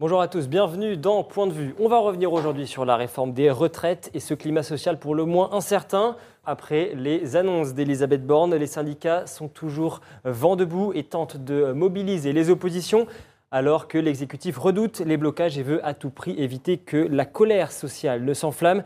[0.00, 1.72] Bonjour à tous, bienvenue dans Point de vue.
[1.78, 5.24] On va revenir aujourd'hui sur la réforme des retraites et ce climat social pour le
[5.24, 6.16] moins incertain.
[6.44, 12.32] Après les annonces d'Elisabeth Borne, les syndicats sont toujours vent debout et tentent de mobiliser
[12.32, 13.06] les oppositions
[13.52, 17.70] alors que l'exécutif redoute les blocages et veut à tout prix éviter que la colère
[17.70, 18.82] sociale ne s'enflamme.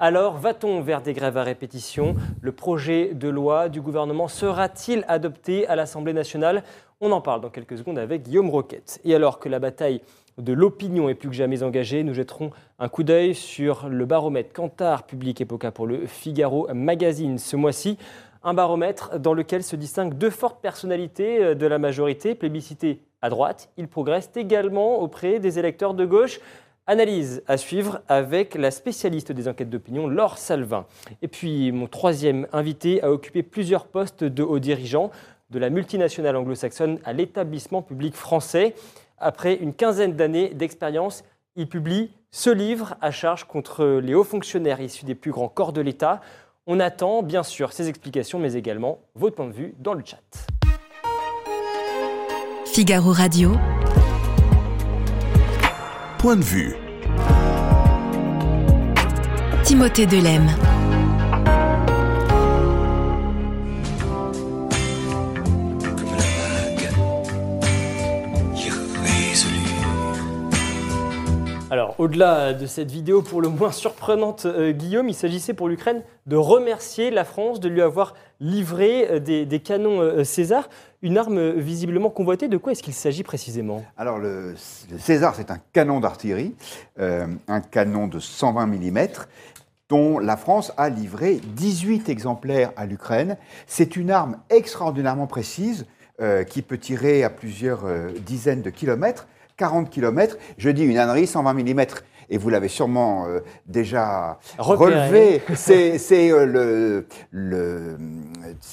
[0.00, 2.16] Alors, va-t-on vers des grèves à répétition?
[2.40, 6.64] Le projet de loi du gouvernement sera-t-il adopté à l'Assemblée nationale?
[7.00, 9.00] On en parle dans quelques secondes avec Guillaume Roquette.
[9.04, 10.00] Et alors que la bataille
[10.38, 12.02] de l'opinion est plus que jamais engagée.
[12.04, 17.38] Nous jetterons un coup d'œil sur le baromètre Cantar Public Epoca pour le Figaro Magazine
[17.38, 17.98] ce mois-ci.
[18.44, 23.30] Un baromètre dans lequel se distinguent deux fortes personnalités euh, de la majorité, plébiscité à
[23.30, 23.68] droite.
[23.76, 26.40] Il progresse également auprès des électeurs de gauche.
[26.86, 30.86] Analyse à suivre avec la spécialiste des enquêtes d'opinion, Laure Salvin.
[31.20, 35.10] Et puis mon troisième invité a occupé plusieurs postes de hauts dirigeants,
[35.50, 38.74] de la multinationale anglo-saxonne à l'établissement public français.
[39.20, 41.24] Après une quinzaine d'années d'expérience,
[41.56, 45.72] il publie ce livre à charge contre les hauts fonctionnaires issus des plus grands corps
[45.72, 46.20] de l'État.
[46.66, 50.22] On attend bien sûr ses explications, mais également votre point de vue dans le chat.
[52.66, 53.52] Figaro Radio.
[56.18, 56.76] Point de vue.
[59.64, 60.46] Timothée Delem.
[71.70, 76.02] Alors, au-delà de cette vidéo pour le moins surprenante, euh, Guillaume, il s'agissait pour l'Ukraine
[76.26, 80.70] de remercier la France de lui avoir livré euh, des, canons euh, César,
[81.02, 82.48] une arme visiblement convoitée.
[82.48, 83.84] De quoi est-ce qu'il s'agit précisément?
[83.98, 84.54] Alors, le,
[84.98, 86.54] César, c'est un canon d'artillerie,
[86.98, 89.08] un canon de 120 mm
[89.90, 93.36] dont la France a livré 18 exemplaires à l'Ukraine.
[93.66, 95.86] C'est une arme extraordinairement précise
[96.48, 97.84] qui peut tirer à plusieurs
[98.26, 99.28] dizaines de kilomètres
[99.58, 100.38] 40 km.
[100.56, 101.86] Je dis une ânerie, 120 mm.
[102.30, 105.42] Et vous l'avez sûrement euh, déjà relevé.
[105.54, 107.96] C'est euh, le, le,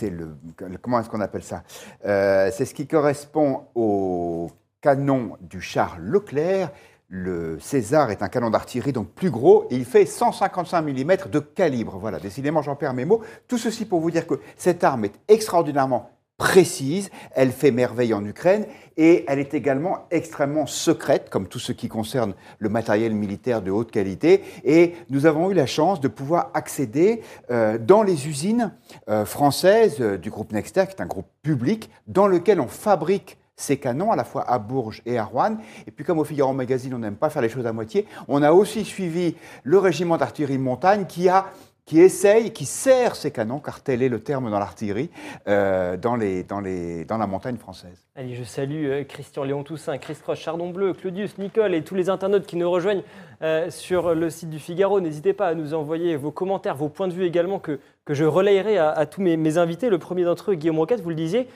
[0.02, 1.64] le, comment est-ce qu'on appelle ça?
[2.06, 4.52] Euh, C'est ce qui correspond au
[4.82, 6.70] canon du char Leclerc.
[7.08, 11.40] Le César est un canon d'artillerie donc plus gros et il fait 155 mm de
[11.40, 11.98] calibre.
[11.98, 13.22] Voilà, décidément j'en perds mes mots.
[13.48, 18.26] Tout ceci pour vous dire que cette arme est extraordinairement précise, elle fait merveille en
[18.26, 18.66] Ukraine
[18.98, 23.72] et elle est également extrêmement secrète, comme tout ce qui concerne le matériel militaire de
[23.72, 24.44] haute qualité.
[24.66, 28.74] Et nous avons eu la chance de pouvoir accéder euh, dans les usines
[29.10, 33.38] euh, françaises euh, du groupe Nexter, qui est un groupe public, dans lequel on fabrique
[33.56, 35.58] ces canons, à la fois à Bourges et à Rouen.
[35.88, 38.44] Et puis comme au Figaro Magazine, on n'aime pas faire les choses à moitié, on
[38.44, 41.46] a aussi suivi le régiment d'artillerie montagne qui a
[41.86, 45.12] qui essaye, qui sert ses canons, car tel est le terme dans l'artillerie,
[45.48, 48.08] euh, dans, la montagne française.
[48.16, 51.94] Allez, je salue euh, Christian Léon Toussaint, Chris Cross, Chardon Bleu, Claudius, Nicole et tous
[51.94, 53.04] les internautes qui nous rejoignent
[53.44, 55.00] euh, sur le site du Figaro.
[55.00, 57.80] N'hésitez pas à nous envoyer vos commentaires, vos points de vue également, que,
[58.10, 59.90] je relayerai à, tous mes, mes, invités.
[59.90, 61.48] Le premier d'entre eux, Guillaume Roquette, vous le disiez,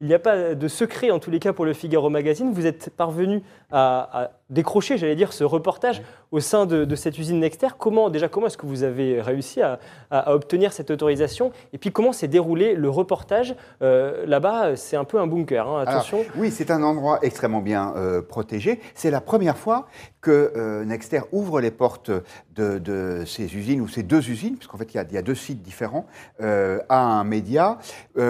[0.00, 2.52] il n'y a pas de secret, en tous les cas, pour le Figaro Magazine.
[2.52, 7.68] Vous êtes parvenu à, décrocher, j'allais dire, ce reportage au sein de, cette usine Nexter.
[7.78, 9.78] Comment, déjà, comment est-ce que vous avez réussi à,
[10.32, 15.20] obtenir cette autorisation Et puis, comment s'est déroulé le reportage euh, Là-bas, c'est un peu
[15.20, 16.24] un bunker, hein, attention.
[16.36, 18.80] oui, c'est un endroit extrêmement bien euh, protégé.
[18.94, 19.86] C'est la première fois
[20.20, 22.10] que euh, Nexter ouvre les portes
[22.56, 26.06] de, ces usines, ou ces deux usines, puisqu'en fait, il y, a, deux sites différents,
[26.40, 27.78] à un média.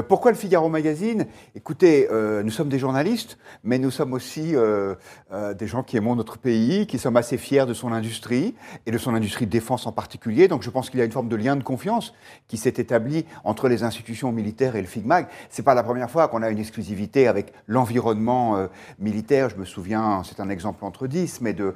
[0.07, 1.27] pourquoi le Figaro Magazine?
[1.55, 2.07] Écoutez,
[2.45, 6.99] nous sommes des journalistes, mais nous sommes aussi des gens qui aiment notre pays, qui
[6.99, 8.55] sommes assez fiers de son industrie
[8.87, 10.49] et de son industrie de défense en particulier.
[10.49, 12.15] Donc je pense qu'il y a une forme de lien de confiance
[12.47, 15.29] qui s'est établi entre les institutions militaires et le FIGMAG.
[15.51, 18.67] C'est pas la première fois qu'on a une exclusivité avec l'environnement euh,
[18.99, 19.49] militaire.
[19.51, 21.75] Je me souviens, c'est un exemple entre dix, mais de,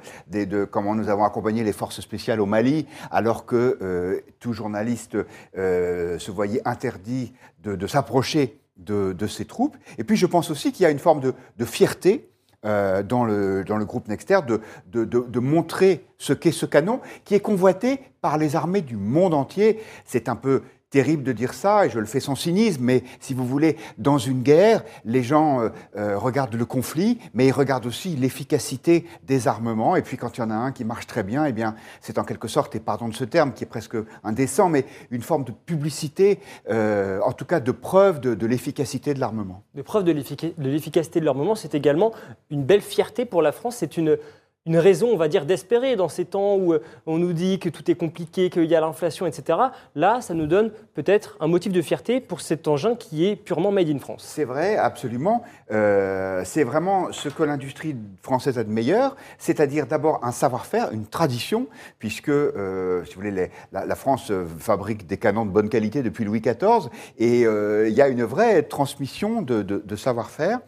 [0.65, 5.17] comment nous avons accompagné les forces spéciales au Mali, alors que euh, tout journaliste
[5.55, 7.33] se voyait interdit
[7.63, 9.77] de, s'approcher de, de, ces troupes.
[9.97, 12.29] Et puis je pense aussi qu'il y a une forme de fierté
[12.65, 16.65] euh, dans, le, dans le groupe Nexter de, de, de, de montrer ce qu'est ce
[16.65, 19.79] canon qui est convoité par les armées du monde entier.
[20.05, 20.63] C'est un peu
[20.93, 24.19] terrible de dire ça, et je le fais sans cynisme, mais si vous voulez, dans
[24.19, 29.47] une guerre, les gens euh, euh, regardent le conflit, mais ils regardent aussi l'efficacité des
[29.47, 29.95] armements.
[29.95, 32.19] Et puis quand il y en a un qui marche très bien, eh bien, c'est
[32.19, 35.45] en quelque sorte, et pardon de ce terme qui est presque indécent, mais une forme
[35.45, 39.63] de publicité, euh, en tout cas de preuve de, l'efficacité de l'armement.
[39.73, 42.11] De preuve de l'efficacité de l'armement, c'est également
[42.51, 43.77] une belle fierté pour la France.
[43.77, 44.19] C'est une
[44.65, 47.67] une raison, on va dire, d'espérer dans ces temps où euh, on nous dit que
[47.67, 49.59] tout est compliqué, qu'il y a l'inflation, etc.
[49.93, 53.71] Là, ça nous donne peut-être un motif de fierté pour cet engin qui est purement
[53.71, 54.23] made in France.
[54.25, 55.43] C'est vrai, absolument.
[55.71, 61.07] Euh, c'est vraiment ce que l'industrie française a de meilleur, c'est-à-dire d'abord un savoir-faire, une
[61.07, 61.67] tradition,
[61.99, 66.41] puisque, euh, si vous voulez, la, France fabrique des canons de bonne qualité depuis Louis
[66.41, 70.59] XIV, et il y a une vraie transmission de savoir-faire.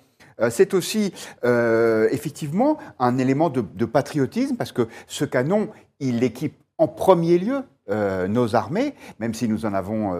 [0.41, 6.55] Euh, c'est aussi euh, effectivement un élément de, patriotisme parce que ce canon, il équipe
[6.77, 10.17] en premier lieu euh, nos armées, même si nous en avons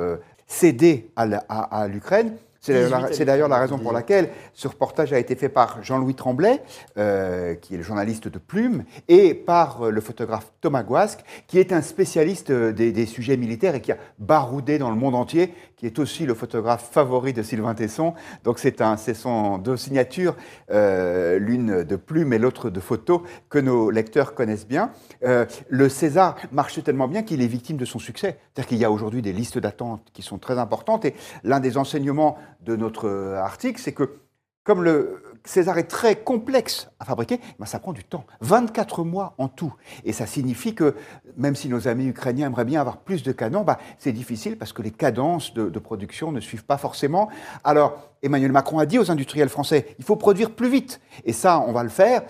[0.47, 2.35] cédé à l'Ukraine.
[2.65, 6.61] C'est d'ailleurs la, raison pour laquelle ce reportage a été fait par Jean-Louis Tremblay,
[6.97, 11.59] euh, qui est le journaliste de Plume, et par euh, le photographe Thomas Guasque, qui
[11.59, 15.53] est un spécialiste euh, des, sujets militaires et qui a baroudé dans le monde entier,
[15.77, 18.13] qui est aussi le photographe favori de Sylvain Tesson.
[18.43, 20.35] Donc c'est son deux signatures,
[20.69, 24.91] l'une de Plume et l'autre de photo, que nos lecteurs connaissent bien.
[25.21, 28.37] le César marche tellement bien qu'il est victime de son succès.
[28.53, 31.13] C'est-à-dire qu'il y a aujourd'hui des listes d'attente qui sont très importantes, et
[31.43, 34.19] l'un des enseignements de notre euh, article, c'est que
[34.65, 38.25] comme le César est très complexe à fabriquer, ben ça prend du temps.
[38.41, 39.71] 24 mois en tout.
[40.05, 40.95] Et ça signifie que
[41.37, 44.73] même si nos amis ukrainiens aimeraient bien avoir plus de canons, ben c'est difficile parce
[44.73, 47.29] que les cadences de, production ne suivent pas forcément.
[47.63, 50.99] Alors, Emmanuel Macron a dit aux industriels français, il faut produire plus vite.
[51.25, 52.23] Et ça, on va le faire.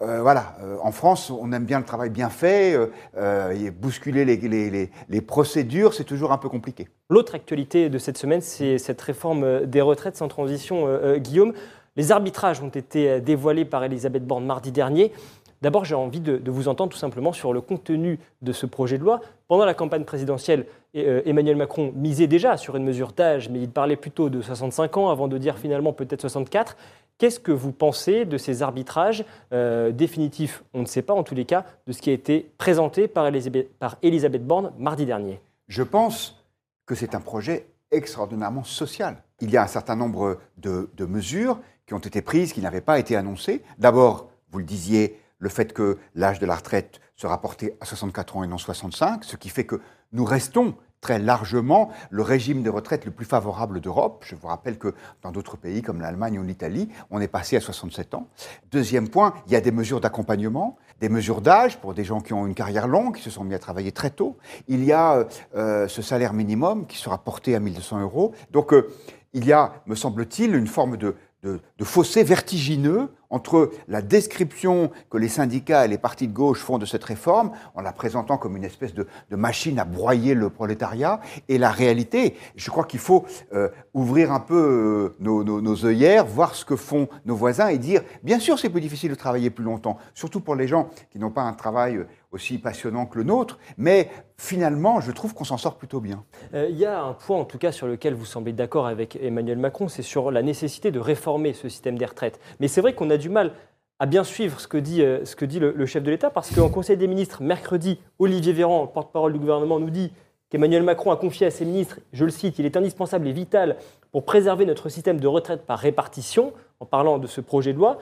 [0.00, 2.78] Euh, voilà, euh, en France, on aime bien le travail bien fait,
[3.16, 6.88] euh, et bousculer les, procédures, c'est toujours un peu compliqué.
[7.10, 10.86] L'autre actualité de cette semaine, c'est cette réforme des retraites sans transition.
[11.16, 11.52] Guillaume,
[11.96, 15.12] les arbitrages ont été dévoilés par Elisabeth Borne mardi dernier.
[15.60, 19.02] D'abord, j'ai envie de, vous entendre tout simplement sur le contenu de ce projet de
[19.02, 19.20] loi.
[19.48, 23.96] Pendant la campagne présidentielle, Emmanuel Macron misait déjà sur une mesure d'âge, mais il parlait
[23.96, 26.76] plutôt de 65 ans avant de dire finalement peut-être 64.
[27.18, 31.34] Qu'est-ce que vous pensez de ces arbitrages euh, définitifs On ne sait pas en tous
[31.34, 35.40] les cas de ce qui a été présenté par Elisabeth, Borne mardi dernier?
[35.66, 36.44] Je pense
[36.86, 39.16] que c'est un projet extraordinairement social.
[39.40, 43.00] Il y a un certain nombre de, mesures qui ont été prises, qui n'avaient pas
[43.00, 43.62] été annoncées.
[43.78, 48.36] D'abord, vous le disiez, le fait que l'âge de la retraite sera porté à 64
[48.36, 49.80] ans et non 65, ce qui fait que
[50.12, 54.24] nous restons très largement le régime de retraite le plus favorable d'Europe.
[54.26, 57.60] Je vous rappelle que dans d'autres pays comme l'Allemagne ou l'Italie, on est passé à
[57.60, 58.28] 67 ans.
[58.70, 62.32] Deuxième point, il y a des mesures d'accompagnement, des mesures d'âge pour des gens qui
[62.32, 64.36] ont une carrière longue, qui se sont mis à travailler très tôt.
[64.66, 68.32] Il y a euh, ce salaire minimum qui sera porté à 1200 euros.
[68.50, 68.90] Donc euh,
[69.32, 75.18] il y a, me semble-t-il, une forme de, de, fossé vertigineux entre la description que
[75.18, 78.56] les syndicats et les partis de gauche font de cette réforme, en la présentant comme
[78.56, 82.36] une espèce de, machine à broyer le prolétariat, et la réalité.
[82.56, 86.76] Je crois qu'il faut euh, ouvrir un peu euh, nos, nos, œillères, voir ce que
[86.76, 90.40] font nos voisins et dire, bien sûr c'est plus difficile de travailler plus longtemps, surtout
[90.40, 95.00] pour les gens qui n'ont pas un travail aussi passionnant que le nôtre, mais finalement,
[95.00, 96.24] je trouve qu'on s'en sort plutôt bien.
[96.54, 99.16] Euh, il y a un point, en tout cas, sur lequel vous semblez d'accord avec
[99.20, 102.38] Emmanuel Macron, c'est sur la nécessité de réformer ce système des retraites.
[102.60, 103.52] Mais c'est vrai qu'on a du mal
[103.98, 106.54] à bien suivre ce que dit, euh, ce que dit le, chef de l'État, parce
[106.54, 110.12] qu'en Conseil des ministres, mercredi, Olivier Véran, porte-parole du gouvernement, nous dit
[110.50, 113.76] qu'Emmanuel Macron a confié à ses ministres, je le cite, il est indispensable et vital
[114.12, 117.98] pour préserver notre système de retraite par répartition, en parlant de ce projet de loi.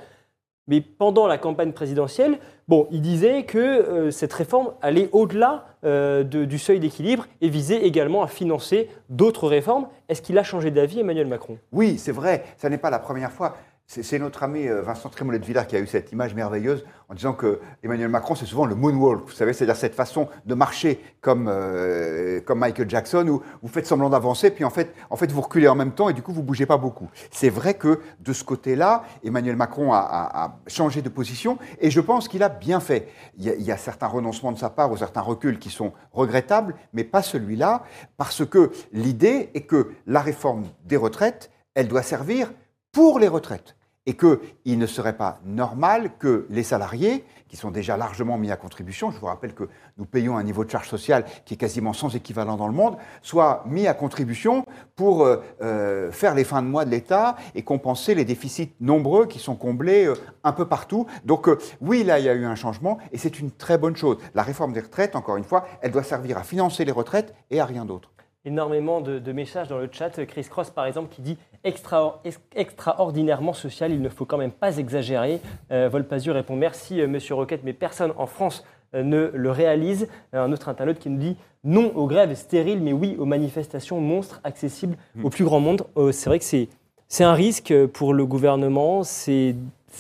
[0.69, 6.25] Mais pendant la campagne présidentielle, bon, il disait que euh, cette réforme allait au-delà euh,
[6.25, 9.87] du seuil d'équilibre et visait également à financer d'autres réformes.
[10.09, 11.59] Est-ce qu'il a changé d'avis, Emmanuel Macron?
[11.71, 12.45] Oui, c'est vrai.
[12.61, 13.57] Ce n'est pas la première fois.
[13.89, 17.15] C'est notre ami euh, Vincent Trémollet de Villard qui a eu cette image merveilleuse en
[17.15, 21.01] disant que Emmanuel Macron, c'est souvent le moonwalk, vous savez, c'est-à-dire cette façon de marcher
[21.21, 25.31] comme, euh, comme Michael Jackson, où vous faites semblant d'avancer, puis en fait, en fait,
[25.31, 27.09] vous reculez en même temps et du coup, vous bougez pas beaucoup.
[27.31, 32.27] C'est vrai que de ce côté-là, Emmanuel Macron a, changé de position et je pense
[32.27, 33.09] qu'il a bien fait.
[33.39, 35.71] Il y, a, il y, a, certains renoncements de sa part ou certains reculs qui
[35.71, 37.85] sont regrettables, mais pas celui-là,
[38.17, 42.53] parce que l'idée est que la réforme des retraites, elle doit servir
[42.91, 43.76] pour les retraites
[44.07, 48.57] et qu'il ne serait pas normal que les salariés, qui sont déjà largement mis à
[48.57, 51.93] contribution, je vous rappelle que nous payons un niveau de charge sociale qui est quasiment
[51.93, 54.65] sans équivalent dans le monde, soient mis à contribution
[54.97, 59.27] pour euh, euh, faire les fins de mois de l'État et compenser les déficits nombreux
[59.27, 61.07] qui sont comblés euh, un peu partout.
[61.25, 61.49] Donc
[61.81, 64.19] oui, là, il y a eu un changement et c'est une très bonne chose.
[64.35, 67.61] La réforme des retraites, encore une fois, elle doit servir à financer les retraites et
[67.61, 68.11] à rien d'autre
[68.47, 70.25] énormément de, messages dans le chat.
[70.25, 75.41] Chris Cross, par exemple, qui dit extraordinairement social, il ne faut quand même pas exagérer.
[75.73, 80.09] Euh, Volpazur répond merci, euh, monsieur Roquette, mais personne en France euh, ne le réalise.
[80.33, 84.41] Un autre internaute qui nous dit non aux grèves stériles, mais oui aux manifestations monstres
[84.45, 85.83] accessibles au plus grand monde.
[86.13, 89.57] c'est vrai que c'est un risque pour le gouvernement, c'est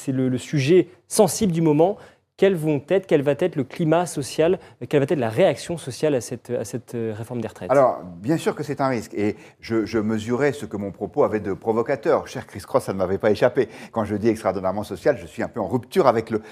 [0.06, 1.96] le, le sujet sensible du moment.
[2.36, 7.14] Quel va être le climat social, quelle va être la réaction sociale à cette, euh,
[7.16, 7.70] réforme des retraites?
[7.70, 9.14] Alors, bien sûr que c'est un risque.
[9.14, 12.28] Et je, mesurais ce que mon propos avait de provocateur.
[12.28, 13.68] Cher Chris Cross, ça ne m'avait pas échappé.
[13.90, 16.42] Quand je dis extraordinairement social, je suis un peu en rupture avec le,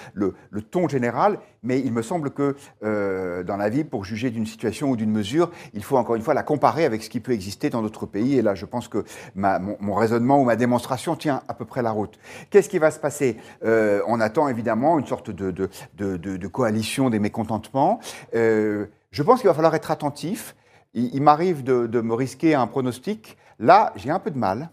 [0.70, 1.38] ton général.
[1.62, 5.10] Mais il me semble que euh, dans la vie, pour juger d'une situation ou d'une
[5.10, 8.06] mesure, il faut encore une fois la comparer avec ce qui peut exister dans d'autres
[8.06, 8.38] pays.
[8.38, 11.90] Et là, je pense que mon, raisonnement ou ma démonstration tient à peu près la
[11.90, 12.18] route.
[12.50, 13.36] Qu'est-ce qui va se passer?
[13.64, 18.00] Euh, On attend évidemment une sorte de de, coalition des mécontentements.
[18.35, 20.54] Euh, je pense qu'il va falloir être attentif.
[20.95, 23.37] Il, m'arrive de, me risquer un pronostic.
[23.59, 24.71] Là, j'ai un peu de mal.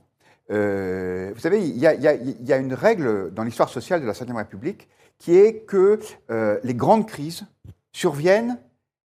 [0.51, 4.87] Euh, vous savez, il y, a, une règle dans l'histoire sociale de la Ve République
[5.17, 7.45] qui est que euh, les grandes crises
[7.91, 8.57] surviennent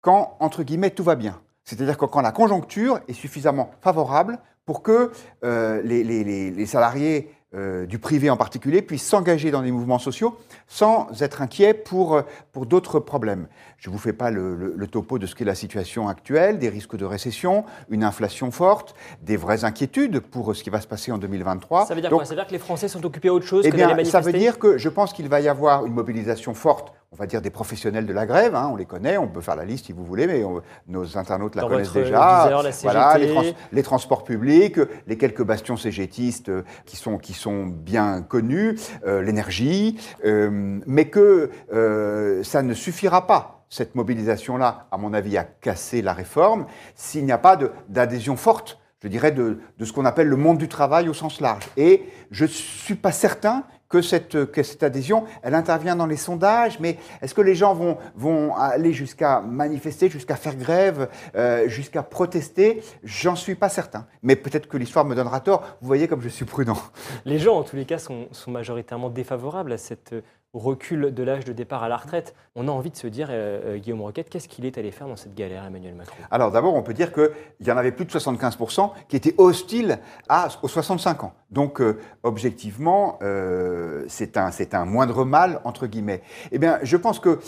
[0.02, 1.40] quand, entre guillemets, tout va bien.
[1.64, 5.12] C'est-à-dire quand la conjoncture est suffisamment favorable pour que
[5.44, 10.38] les, salariés euh, du privé en particulier, puissent s'engager dans des mouvements sociaux
[10.68, 13.48] sans être inquiets pour, euh, pour d'autres problèmes.
[13.78, 16.98] Je ne vous fais pas le, topo de ce qu'est la situation actuelle, des risques
[16.98, 21.18] de récession, une inflation forte, des vraies inquiétudes pour ce qui va se passer en
[21.18, 21.86] 2023.
[21.86, 22.26] Ça veut dire quoi?
[22.26, 24.12] Ça veut dire que les Français sont occupés à autre chose eh que bien, manifester
[24.12, 27.26] Ça veut dire que je pense qu'il va y avoir une mobilisation forte on va
[27.26, 29.86] dire des professionnels de la grève, hein, on les connaît, on peut faire la liste
[29.86, 30.44] si vous voulez, mais
[30.88, 32.62] nos internautes la connaissent déjà.
[32.84, 33.18] voilà,
[33.72, 39.22] les, transports publics, les quelques bastions cégétistes euh, qui sont, qui sont bien connus, euh,
[39.22, 41.50] l'énergie, euh, mais que
[42.44, 47.32] ça ne suffira pas cette mobilisation-là, à mon avis, à casser la réforme, s'il n'y
[47.32, 47.58] a pas
[47.90, 51.40] d'adhésion forte, je dirais, de, de ce qu'on appelle le monde du travail au sens
[51.42, 51.64] large.
[51.78, 56.98] Et je ne suis pas certain que cette, adhésion, elle intervient dans les sondages, mais
[57.22, 57.74] est-ce que les gens
[58.16, 62.84] vont, aller jusqu'à manifester, jusqu'à faire grève, euh, jusqu'à protester?
[63.04, 64.08] J'en suis pas certain.
[64.24, 65.78] Mais peut-être que l'histoire me donnera tort.
[65.82, 66.78] Vous voyez comme je suis prudent.
[67.26, 70.14] Les gens, en tous les cas, sont majoritairement défavorables à cette
[70.58, 72.36] recul de l'âge de départ à la retraite.
[72.56, 75.08] On a envie de se dire, euh, euh, Guillaume Roquette, qu'est-ce qu'il est allé faire
[75.08, 76.16] dans cette galère, Emmanuel Macron?
[76.32, 77.30] Alors d'abord, on peut dire qu'il
[77.62, 80.00] y en avait plus de 75% qui étaient hostiles
[80.62, 81.34] aux 65 ans.
[81.52, 83.20] Donc euh, objectivement,
[84.08, 86.22] c'est un, un moindre mal, entre guillemets.
[86.52, 87.40] Eh bien, je pense que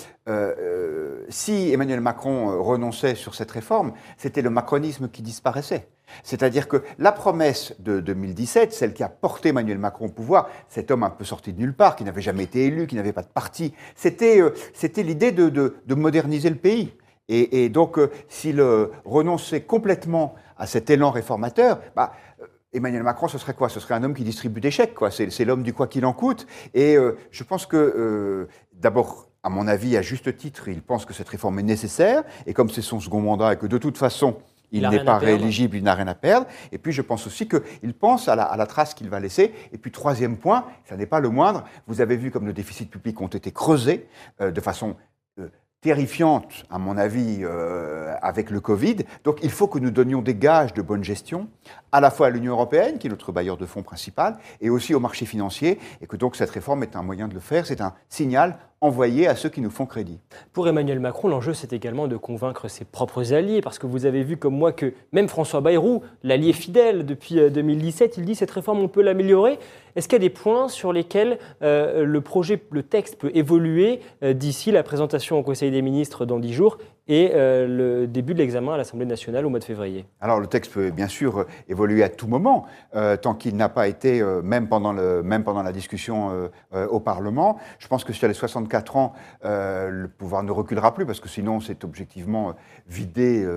[1.30, 5.88] si Emmanuel Macron renonçait sur cette réforme, c'était le macronisme qui disparaissait.
[6.24, 10.92] C'est-à-dire que la promesse de 2017, celle qui a porté Emmanuel Macron au pouvoir, cet
[10.92, 13.22] homme un peu sorti de nulle part, qui n'avait jamais été élu, qui n'avait pas
[13.22, 14.54] de parti, c'était euh,
[14.98, 16.94] l'idée de, moderniser le pays.
[17.32, 22.14] Et, donc, euh, s'il euh, renonçait complètement à cet élan réformateur, bah,
[22.74, 23.70] Emmanuel Macron, ce serait quoi?
[23.70, 24.96] Ce serait un homme qui distribue des chèques.
[25.10, 26.48] C'est l'homme du quoi qu'il en coûte.
[26.74, 26.98] Et
[27.32, 31.60] je pense que, d'abord, à mon avis, à juste titre, il pense que cette réforme
[31.60, 32.24] est nécessaire.
[32.46, 34.38] Et comme c'est son second mandat et que de toute façon,
[34.72, 36.48] il, n'est pas rééligible, il n'a rien à perdre.
[36.72, 39.54] Et puis je pense aussi qu'il pense à la, trace qu'il va laisser.
[39.72, 42.86] Et puis troisième point, ça n'est pas le moindre, vous avez vu comme nos déficits
[42.86, 44.08] publics ont été creusés
[44.42, 44.96] euh, de façon
[45.40, 45.50] euh,
[45.82, 48.98] terrifiante, à mon avis, euh, avec le Covid.
[49.24, 51.48] Donc il faut que nous donnions des gages de bonne gestion,
[51.92, 54.94] à la fois à l'Union européenne, qui est notre bailleur de fonds principal, et aussi
[54.94, 57.82] au marché financier, et que donc cette réforme est un moyen de le faire, c'est
[57.82, 60.20] un signal envoyé à ceux qui nous font crédit.
[60.54, 64.24] Pour Emmanuel Macron, l'enjeu, c'est également de convaincre ses propres alliés, parce que vous avez
[64.24, 68.52] vu comme moi que même François Bayrou, l'allié fidèle depuis 2017, euh, il dit cette
[68.52, 69.60] réforme, on peut l'améliorer.
[69.96, 74.00] Est-ce qu'il y a des points sur lesquels euh, le projet, le texte peut évoluer
[74.24, 76.78] euh, d'ici la présentation au Conseil des ministres dans dix jours
[77.10, 80.46] et euh, le début de l'examen à l'Assemblée nationale au mois de février Alors le
[80.46, 84.44] texte peut bien sûr évoluer à tout moment, euh, tant qu'il n'a pas été, euh,
[84.44, 87.58] même, pendant le, même pendant la discussion au Parlement.
[87.80, 89.14] Je pense que sur les 64 ans,
[89.44, 92.54] le pouvoir ne reculera plus, parce que sinon c'est objectivement
[92.88, 93.48] vider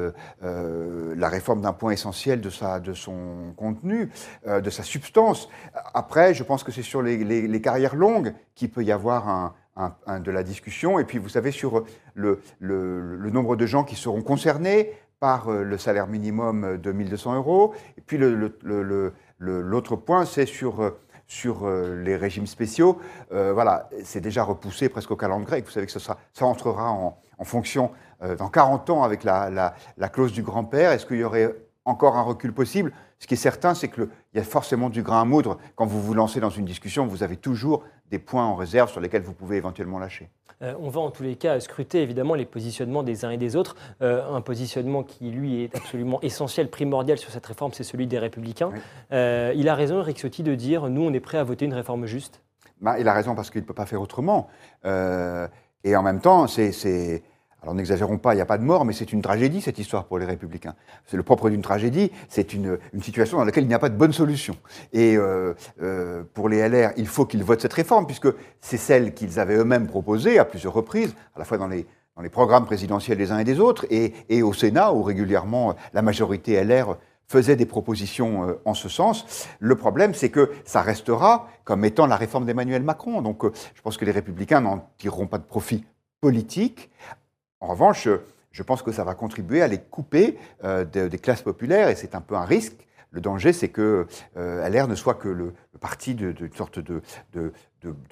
[0.40, 4.10] la réforme d'un point essentiel de, sa, de son contenu,
[4.46, 5.50] de sa substance.
[5.92, 10.30] Après, je pense que c'est sur les carrières longues qu'il peut y avoir un de
[10.30, 10.98] la discussion.
[10.98, 15.78] Et puis, vous savez, sur le, nombre de gens qui seront concernés par euh, le
[15.78, 17.74] salaire minimum de 1200 euros.
[17.96, 18.18] Et puis,
[19.38, 22.98] l'autre point, c'est sur, euh, sur euh, les régimes spéciaux.
[23.30, 25.64] voilà, c'est déjà repoussé presque au calendrier grec.
[25.64, 27.90] Vous savez que ça, entrera en, fonction
[28.38, 30.92] dans 40 ans avec la, la clause du grand-père.
[30.92, 32.92] Est-ce qu'il y aurait encore un recul possible?
[33.22, 35.58] Ce qui est certain, c'est qu'il y a forcément du grain à moudre.
[35.76, 39.00] Quand vous vous lancez dans une discussion, vous avez toujours des points en réserve sur
[39.00, 40.28] lesquels vous pouvez éventuellement lâcher.
[40.60, 43.56] Euh, on va en tous les cas scruter évidemment les positionnements des uns et des
[43.56, 43.74] autres.
[44.02, 48.18] Euh, un positionnement qui, lui, est absolument essentiel, primordial sur cette réforme, c'est celui des
[48.18, 48.70] Républicains.
[49.12, 51.72] Euh, il a raison, Eric Ciotti, de dire nous, on est prêt à voter une
[51.72, 52.42] réforme juste
[52.82, 54.48] bah, Il a raison parce qu'il ne peut pas faire autrement.
[54.84, 57.22] et en même temps, c'est
[57.62, 60.06] alors n'exagérons pas, il n'y a pas de mort, mais c'est une tragédie cette histoire
[60.06, 60.74] pour les républicains.
[61.06, 63.96] C'est le propre d'une tragédie, c'est une, situation dans laquelle il n'y a pas de
[63.96, 64.56] bonne solution.
[64.92, 68.28] Et euh, euh, pour les LR, il faut qu'ils votent cette réforme, puisque
[68.60, 71.86] c'est celle qu'ils avaient eux-mêmes proposée à plusieurs reprises, à la fois dans les,
[72.30, 76.62] programmes présidentiels des uns et des autres, et, et au Sénat, où régulièrement la majorité
[76.62, 76.96] LR
[77.28, 79.46] faisait des propositions euh, en ce sens.
[79.60, 83.22] Le problème, c'est que ça restera comme étant la réforme d'Emmanuel Macron.
[83.22, 85.84] Donc je pense que les républicains n'en tireront pas de profit
[86.20, 86.90] politique.
[87.62, 88.08] En revanche,
[88.50, 92.16] je pense que ça va contribuer à les couper euh, des classes populaires et c'est
[92.16, 92.76] un peu un risque.
[93.12, 97.02] Le danger, c'est que euh, LR ne soit que le, parti d'une sorte de,
[97.34, 97.52] de,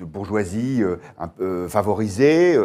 [0.05, 2.59] bourgeoisie euh, un peu favorisée,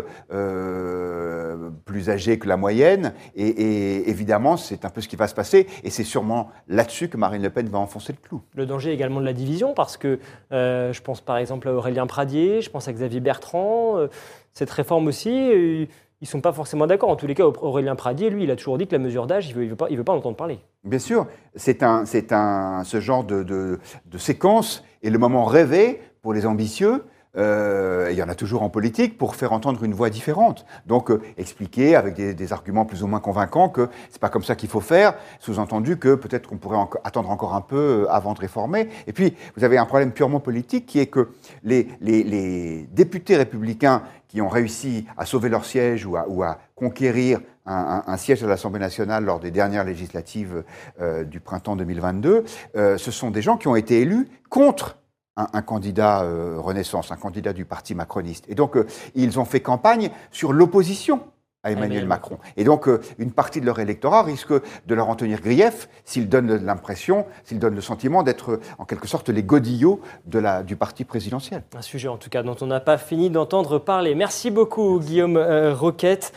[1.85, 3.13] plus âgée que la moyenne.
[3.35, 5.65] Et, évidemment, c'est un peu ce qui va se passer.
[5.83, 8.41] Et c'est sûrement là-dessus que Marine Le Pen va enfoncer le clou.
[8.53, 10.19] Le danger également de la division, parce que
[10.51, 14.07] je pense par exemple à Aurélien Pradier, je pense à Xavier Bertrand.
[14.53, 15.87] cette réforme aussi
[16.21, 17.09] ils ne sont pas forcément d'accord.
[17.09, 19.49] En tous les cas, Aurélien Pradier, lui, il a toujours dit que la mesure d'âge,
[19.49, 20.59] il ne veut, pas, en entendre parler.
[20.83, 23.79] Bien sûr, c'est un, un, ce genre de,
[24.17, 27.03] séquence est le moment rêvé pour les ambitieux.
[27.37, 30.65] Euh, il y en a toujours en politique pour faire entendre une voix différente.
[30.85, 34.55] Donc euh, expliquer avec des, arguments plus ou moins convaincants que c'est pas comme ça
[34.55, 35.15] qu'il faut faire.
[35.39, 38.87] Sous-entendu que peut-être qu'on pourrait attendre encore un peu euh, avant de réformer.
[39.07, 41.31] Et puis vous avez un problème purement politique qui est que
[41.63, 44.03] les députés républicains
[44.35, 49.23] qui ont réussi à sauver leur siège ou à, conquérir un, siège à l'Assemblée nationale
[49.23, 50.65] lors des dernières législatives
[50.99, 52.43] euh, du printemps 2022,
[52.75, 54.97] euh, ce sont des gens qui ont été élus contre
[55.37, 58.43] un, candidat euh, Renaissance, un candidat du parti macroniste.
[58.49, 58.75] Et donc,
[59.15, 61.21] ils ont fait campagne sur l'opposition
[61.65, 62.37] à Emmanuel Macron.
[62.55, 66.29] Et donc, euh, une partie de leur électorat risque de leur en tenir grief s'ils
[66.29, 70.61] donnent l'impression, s'ils donnent le sentiment d'être euh, en quelque sorte les godillots de la,
[70.61, 71.63] du parti présidentiel.
[71.75, 74.13] Un sujet en tout cas dont on n'a pas fini d'entendre parler.
[74.13, 76.33] Merci beaucoup Guillaume euh, Roquette.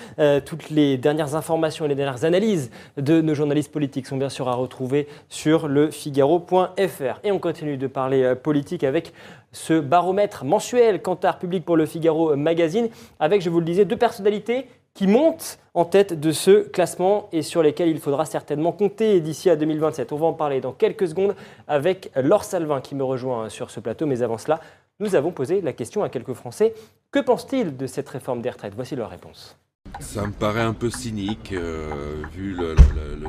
[0.46, 4.48] toutes les dernières informations et les dernières analyses de nos journalistes politiques sont bien sûr
[4.48, 7.20] à retrouver sur le Figaro.fr.
[7.22, 9.12] Et on continue de parler politique avec
[9.52, 13.96] ce baromètre mensuel Cantar Public pour le Figaro Magazine, avec, je vous le disais, deux
[13.96, 14.66] personnalités
[14.98, 19.48] qui montent en tête de ce classement et sur lesquels il faudra certainement compter d'ici
[19.48, 20.10] à 2027.
[20.10, 21.36] On va en parler dans quelques secondes
[21.68, 24.06] avec Laure Salvin qui me rejoint sur ce plateau.
[24.06, 24.58] Mais avant cela,
[24.98, 26.74] nous avons posé la question à quelques Français.
[27.12, 28.74] Que pensent-ils de cette réforme des retraites?
[28.74, 29.56] Voici leur réponse.
[30.00, 31.92] Ça me paraît un peu cynique, euh,
[32.32, 32.74] vu le,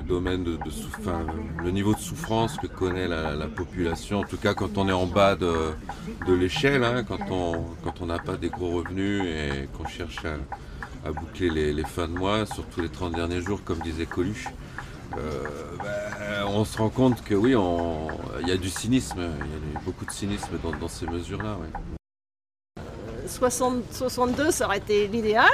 [0.02, 0.58] domaine de,
[1.64, 4.22] le niveau de souffrance que connaît la, population.
[4.22, 7.30] En tout cas, quand on est en bas de, l'échelle, hein, quand
[8.02, 10.38] on n'a pas des gros revenus et qu'on cherche à,
[11.06, 14.48] à boucler les, fins de mois, surtout les 30 derniers jours, comme disait Coluche.
[15.18, 15.44] Euh,
[15.80, 17.56] ben, on se rend compte que oui,
[18.42, 21.58] il y a du cynisme, il y a beaucoup de cynisme dans, ces mesures-là.
[23.28, 25.48] 62, ça aurait été l'idéal.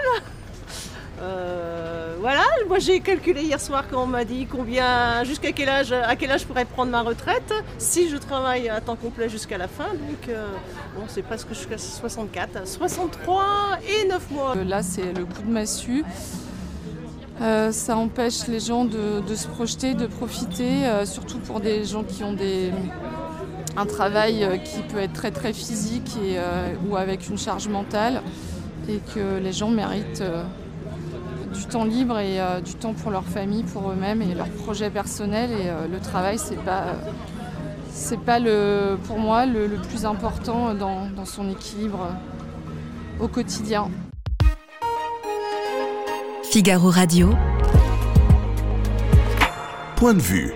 [1.21, 5.91] Euh, voilà, moi j'ai calculé hier soir quand on m'a dit combien, jusqu'à quel âge,
[5.91, 9.58] à quel âge je pourrais prendre ma retraite si je travaille à temps complet jusqu'à
[9.58, 9.86] la fin.
[9.93, 10.47] Donc euh,
[10.97, 13.45] bon, c'est presque jusqu'à 64, 63
[13.88, 14.58] et 9 mois.
[14.58, 16.04] Euh, là, c'est le coup de massue.
[17.39, 22.36] ça empêche les gens de, se projeter, de profiter, surtout pour des gens qui ont
[23.78, 26.17] un travail qui peut être très très physique
[26.88, 28.21] ou avec une charge mentale
[28.88, 30.23] et que les gens méritent
[31.75, 35.51] temps libre et euh, du temps pour leur famille, pour eux-mêmes et leurs projets personnels.
[35.51, 36.85] Et euh, le travail, c'est pas,
[37.91, 42.07] c'est pas le, pour moi le, plus important dans, dans son équilibre
[43.19, 43.91] au quotidien.
[46.43, 47.31] Figaro Radio.
[49.97, 50.53] Point de vue.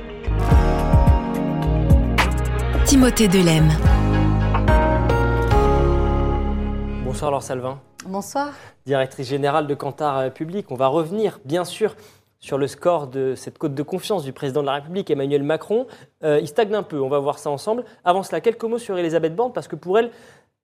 [2.85, 3.67] Timothée Delem.
[7.03, 7.77] Bonsoir Laure Salvin.
[8.05, 8.53] Bonsoir.
[8.85, 10.71] Directrice générale de Cantar Public.
[10.71, 11.95] On va revenir, bien sûr,
[12.39, 15.85] sur le score de cette cote de confiance du président de la République, Emmanuel Macron.
[16.23, 17.83] Euh, il stagne un peu, on va voir ça ensemble.
[18.05, 20.11] Avant cela, quelques mots sur Elisabeth Borne, parce que pour elle,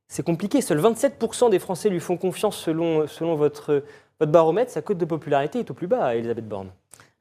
[0.07, 0.61] c'est compliqué.
[0.61, 3.83] Seuls 27% des Français lui font confiance selon, selon votre,
[4.19, 4.71] votre baromètre.
[4.71, 6.69] Sa cote de popularité est au plus bas, Elisabeth Borne.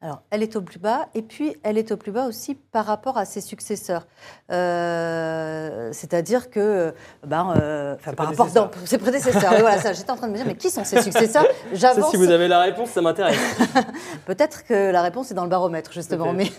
[0.05, 2.85] Alors, elle est au plus bas, et puis elle est au plus bas aussi par
[2.85, 4.07] rapport à ses successeurs.
[4.53, 6.93] Euh, c'est-à-dire que,
[7.27, 9.55] ben, euh, par rapport à ses prédécesseurs.
[9.61, 11.47] voilà, ça, j'étais en train de me dire, mais qui sont ses successeurs?
[11.73, 12.11] J'avance.
[12.11, 13.39] Si vous avez la réponse, ça m'intéresse.
[14.27, 16.35] Peut-être que la réponse est dans le baromètre, justement.
[16.35, 16.53] Mais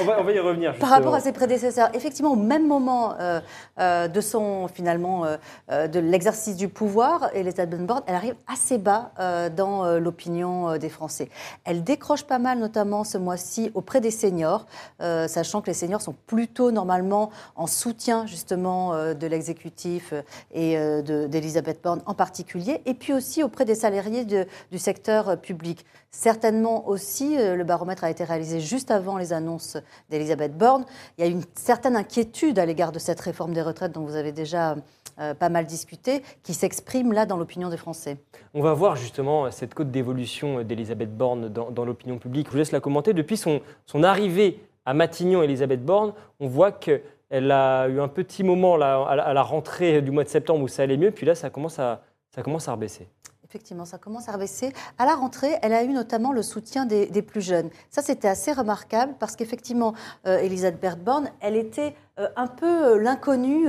[0.00, 0.74] on, va, on, va, y revenir.
[0.80, 5.24] Par rapport à ses prédécesseurs, effectivement, au même moment euh, de son, finalement,
[5.70, 9.12] de l'exercice du pouvoir, Elisabeth Borne, elle arrive assez bas
[9.54, 11.28] dans l'opinion des Français.
[11.64, 14.66] Elle décroche pas mal, notamment ce mois-ci auprès des seniors,
[14.98, 20.12] sachant que les seniors sont plutôt normalement en soutien justement de l'exécutif
[20.52, 25.84] et d'Elisabeth Borne en particulier, et puis aussi auprès des salariés du secteur public.
[26.10, 29.76] Certainement aussi, le baromètre a été réalisé juste avant les annonces
[30.10, 30.84] d'Elisabeth Borne.
[31.16, 34.16] Il y a une certaine inquiétude à l'égard de cette réforme des retraites dont vous
[34.16, 34.76] avez déjà
[35.20, 38.18] euh, pas mal discuté, qui s'exprime là dans l'opinion des Français.
[38.54, 42.46] On va voir justement cette cote d'évolution d'Elisabeth Borne dans, l'opinion publique.
[42.46, 43.12] Je vous laisse la commenter.
[43.12, 48.42] Depuis son, son arrivée à Matignon, Elisabeth Borne, on voit qu'elle a eu un petit
[48.42, 51.34] moment là, à la rentrée du mois de septembre où ça allait mieux, puis là
[51.34, 53.08] ça commence à, ça commence à rebaisser.
[53.50, 54.74] Effectivement, ça commence à rebaisser.
[54.98, 57.70] À la rentrée, elle a eu notamment le soutien des, plus jeunes.
[57.88, 59.94] Ça, c'était assez remarquable parce qu'effectivement,
[60.26, 63.66] euh, Elisabeth Borne, elle était euh, un peu euh, l'inconnue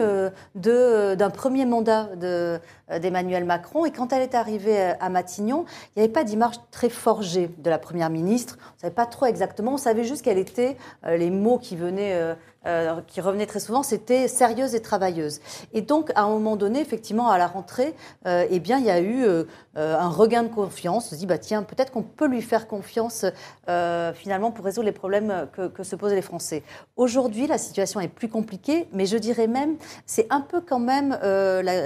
[0.54, 3.86] d'un premier mandat d'Emmanuel Macron.
[3.86, 5.64] Et quand elle est arrivée à Matignon,
[5.96, 8.58] il n'y avait pas d'image très forgée de la Première ministre.
[8.60, 9.76] On ne savait pas trop exactement.
[9.76, 10.76] On savait juste qu'elle était,
[11.08, 12.36] les mots qui venaient
[12.70, 15.40] euh, qui revenait très souvent, c'était sérieuse et travailleuse.
[15.74, 17.96] Et donc, à un moment donné, effectivement, à la rentrée,
[18.28, 21.08] euh, eh bien, il y a eu euh, un regain de confiance.
[21.08, 23.26] On se dit, bah, tiens, peut-être qu'on peut lui faire confiance
[24.14, 26.64] finalement pour résoudre les problèmes que, se posent les Français.
[26.96, 31.18] Aujourd'hui, la situation est plus compliquée, mais je dirais même, c'est un peu quand même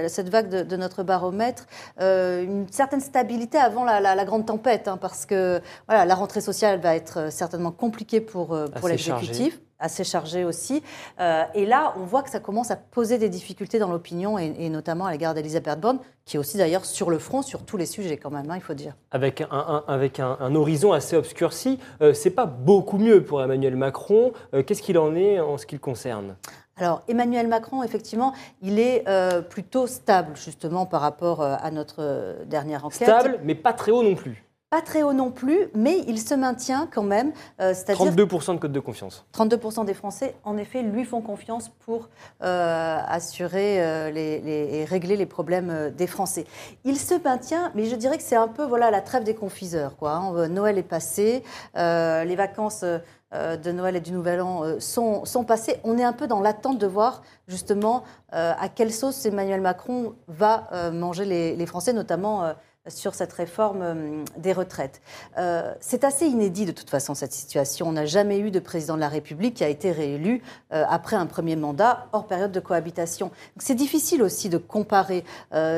[0.08, 1.67] cette vague de, notre baromètre,
[2.00, 6.96] une certaine stabilité avant la, grande tempête, hein, parce que voilà, la rentrée sociale va
[6.96, 10.81] être certainement compliquée pour, pour l'exécutif assez chargé aussi.
[11.19, 14.69] Euh, et là, on voit que ça commence à poser des difficultés dans l'opinion, et,
[14.69, 17.86] notamment à l'égard d'Elisabeth Borne, qui est aussi d'ailleurs sur le front sur tous les
[17.86, 18.95] sujets quand même, hein, il faut dire.
[19.12, 24.31] Avec un, avec un, horizon assez obscurci, euh, c'est pas beaucoup mieux pour Emmanuel Macron.
[24.53, 26.36] Euh, qu'est-ce qu'il en est en ce qui le concerne?
[26.75, 28.33] Alors Emmanuel Macron, effectivement,
[28.63, 29.05] il est
[29.47, 33.07] plutôt stable justement par rapport à notre dernière enquête.
[33.07, 34.42] Stable, mais pas très haut non plus.
[34.73, 37.31] Pas très haut non plus, mais il se maintient quand même.
[37.62, 39.23] Euh, 32% de code de confiance.
[39.31, 42.09] 32% des Français, en effet, lui font confiance pour
[42.41, 44.41] euh, assurer euh, les,
[44.73, 46.45] et régler les problèmes euh, des Français.
[46.86, 49.95] Il se maintient, mais je dirais que c'est un peu voilà, la trêve des confiseurs.
[49.95, 50.47] Quoi, hein.
[50.47, 51.43] Noël est passé,
[51.75, 55.79] les vacances de Noël et du Nouvel An sont, sont passées.
[55.83, 60.91] On est un peu dans l'attente de voir justement à quelle sauce Emmanuel Macron va
[60.91, 62.53] manger les, les Français, notamment
[62.89, 65.02] sur cette réforme euh, des retraites.
[65.38, 67.88] Euh, c'est assez inédit de toute façon cette situation.
[67.88, 70.41] On n'a jamais eu de président de la République qui a été réélu
[70.74, 73.32] euh, après un premier mandat hors période de cohabitation.
[73.58, 75.24] C'est difficile aussi de comparer.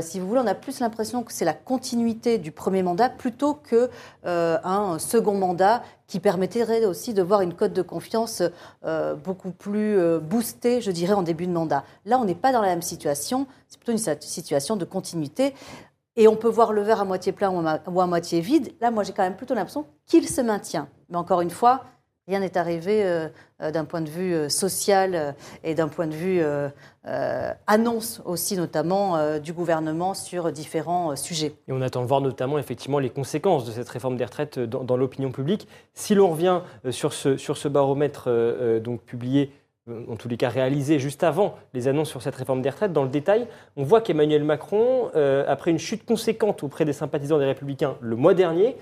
[0.02, 3.54] si vous voulez, on a plus l'impression que c'est la continuité du premier mandat plutôt
[3.54, 3.90] que
[4.24, 8.42] un second mandat qui permettrait aussi de voir une cote de confiance
[9.24, 11.84] beaucoup plus boostée, je dirais, en début de mandat.
[12.06, 13.48] Là, on n'est pas dans la même situation.
[13.68, 15.54] C'est plutôt une situation de continuité.
[16.18, 18.74] Et on peut voir le verre à moitié plein ou à moitié vide.
[18.80, 20.88] Là, moi, j'ai quand même plutôt l'impression qu'il se maintient.
[21.10, 21.84] Mais encore une fois,
[22.28, 23.28] rien n'est arrivé euh,
[23.62, 26.42] euh, d'un point de vue euh, social et d'un point de vue
[27.68, 31.54] annonce aussi, notamment du gouvernement sur différents sujets.
[31.68, 34.98] Et on attend de voir notamment effectivement les conséquences de cette réforme des retraites dans,
[34.98, 35.68] l'opinion publique.
[35.94, 38.30] Si l'on revient sur ce, sur ce baromètre
[38.82, 39.52] donc publié
[39.88, 43.04] en tous les cas réalisé juste avant les annonces sur cette réforme des retraites, dans
[43.04, 47.46] le détail, on voit qu'Emmanuel Macron, euh, après une chute conséquente auprès des sympathisants des
[47.46, 48.76] Républicains le mois dernier,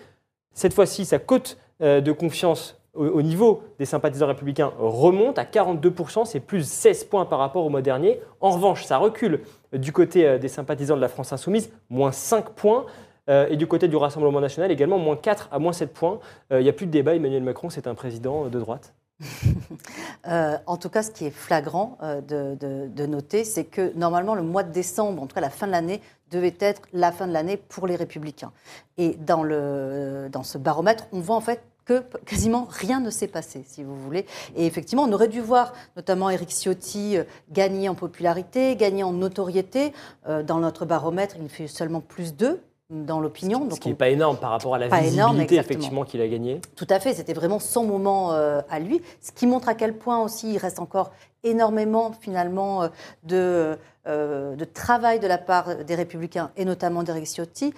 [0.53, 6.25] cette fois-ci, sa cote euh, de confiance au, niveau des sympathisants républicains remonte à 42%,
[6.25, 8.19] c'est plus 16 points par rapport au mois dernier.
[8.39, 9.41] En revanche, ça recule
[9.73, 12.85] du côté des sympathisants de la France insoumise, moins 5 points.
[13.27, 16.19] et du côté du Rassemblement national également, moins 4 à moins 7 points.
[16.51, 18.93] Il n'y a plus de débat, Emmanuel Macron, c'est un président de droite
[20.25, 24.41] Euh, en tout cas, ce qui est flagrant euh, de, noter, c'est que normalement, le
[24.41, 25.99] mois de décembre, en tout cas la fin de l'année,
[26.31, 28.53] devait être la fin de l'année pour les républicains.
[28.97, 33.27] Et dans, le, dans ce baromètre, on voit en fait que quasiment rien ne s'est
[33.27, 34.25] passé, si vous voulez.
[34.55, 39.11] Et effectivement, on aurait dû voir notamment Éric Ciotti euh, gagner en popularité, gagner en
[39.11, 39.91] notoriété.
[40.25, 43.69] Dans notre baromètre, il fait seulement plus d'eux dans l'opinion.
[43.71, 46.61] Ce qui n'est pas énorme par rapport à la visibilité effectivement qu'il a gagné.
[46.75, 49.97] Tout à fait, c'était vraiment son moment euh, à lui, ce qui montre à quel
[49.97, 51.11] point aussi il reste encore
[51.43, 52.87] énormément finalement euh,
[53.23, 57.73] de, euh, de travail de la part des républicains et notamment d'Eric Ciotti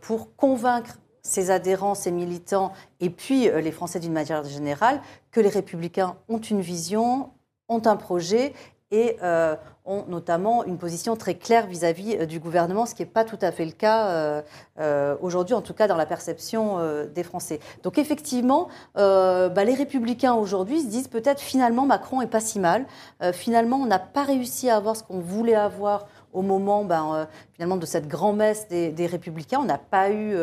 [0.00, 5.00] pour convaincre ses adhérents, ses militants et puis les Français d'une manière générale
[5.32, 7.30] que les républicains ont une vision,
[7.68, 8.52] ont un projet
[8.90, 13.08] et euh, ont notamment une position très claire vis-à-vis euh, du gouvernement, ce qui n'est
[13.08, 14.42] pas tout à fait le cas
[14.78, 16.78] euh, aujourd'hui, en tout cas dans la perception
[17.12, 17.60] des Français.
[17.82, 22.86] Donc effectivement, bah, les républicains aujourd'hui se disent peut-être finalement Macron est pas si mal,
[23.32, 27.76] finalement on n'a pas réussi à avoir ce qu'on voulait avoir au moment ben, finalement
[27.76, 30.36] de cette grand-messe des, des, républicains, on n'a pas eu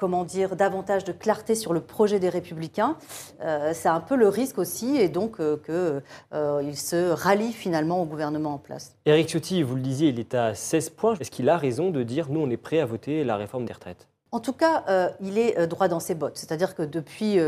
[0.00, 2.96] comment dire, davantage de clarté sur le projet des Républicains.
[3.72, 8.58] c'est un peu le risque aussi, et donc qu'il se rallie finalement au gouvernement en
[8.58, 8.96] place.
[9.04, 11.14] Éric Ciotti, vous le disiez, il est à 16 points.
[11.20, 13.74] Est-ce qu'il a raison de dire nous, on est prêt à voter la réforme des
[13.74, 14.08] retraites?
[14.32, 16.38] En tout cas, il est droit dans ses bottes.
[16.38, 17.38] C'est-à-dire que depuis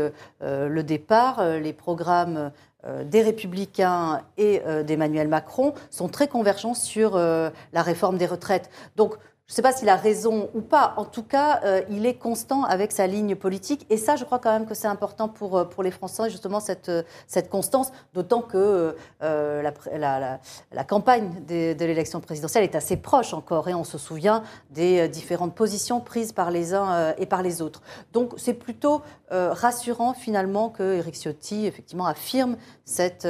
[0.41, 2.51] le départ, les programmes
[2.85, 8.25] euh, des Républicains et euh, d'Emmanuel Macron sont très convergents sur euh, la réforme des
[8.25, 8.69] retraites.
[8.97, 9.15] Donc,
[9.47, 10.93] je ne sais pas s'il a raison ou pas.
[10.95, 13.85] En tout cas, euh, il est constant avec sa ligne politique.
[13.89, 16.61] Et ça, je crois quand même que c'est important pour, euh, pour les Français, justement,
[16.61, 17.03] cette, euh,
[17.51, 17.91] constance.
[18.13, 23.67] D'autant que la, campagne de, de l'élection présidentielle est assez proche encore.
[23.67, 27.81] Et on se souvient des différentes positions prises par les uns et par les autres.
[28.13, 33.27] Donc, c'est plutôt rassurant, finalement, que Eric Ciotti, effectivement, affirme cette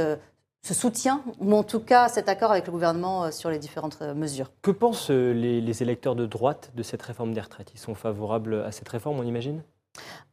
[0.63, 3.97] ce soutien, ou en tout cas cet accord avec le gouvernement euh, sur les différentes
[4.01, 4.49] euh, mesures.
[4.61, 7.71] Que pensent euh, les, électeurs de droite de cette réforme des retraites?
[7.75, 9.61] Ils sont favorables à cette réforme, on imagine?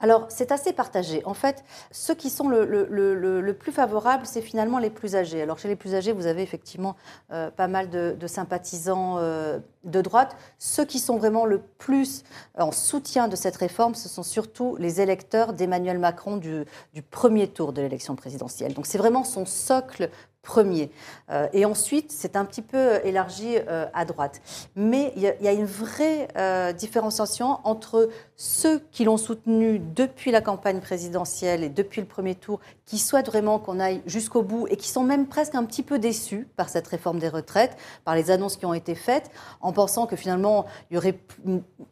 [0.03, 1.23] Alors, c'est assez partagé.
[1.27, 5.43] En fait, ceux qui sont le, plus favorables, c'est finalement les plus âgés.
[5.43, 6.97] Alors, chez les plus âgés, vous avez effectivement
[7.29, 10.37] pas mal de, sympathisants de droite.
[10.59, 12.25] Ceux qui sont vraiment le plus
[12.59, 17.49] en soutien de cette réforme, ce sont surtout les électeurs d'Emmanuel Macron du, du premier
[17.49, 18.73] tour de l'élection présidentielle.
[18.73, 20.09] Donc, c'est vraiment son socle
[20.43, 20.91] premier.
[21.31, 24.41] Euh, et ensuite, c'est un petit peu élargi euh, à droite.
[24.75, 30.41] Mais il y, a une vraie euh, différenciation entre ceux qui l'ont soutenu depuis la
[30.41, 34.77] campagne présidentielle et depuis le premier tour, qui souhaitent vraiment qu'on aille jusqu'au bout et
[34.77, 38.31] qui sont même presque un petit peu déçus par cette réforme des retraites, par les
[38.31, 41.19] annonces qui ont été faites, en pensant que finalement, il y aurait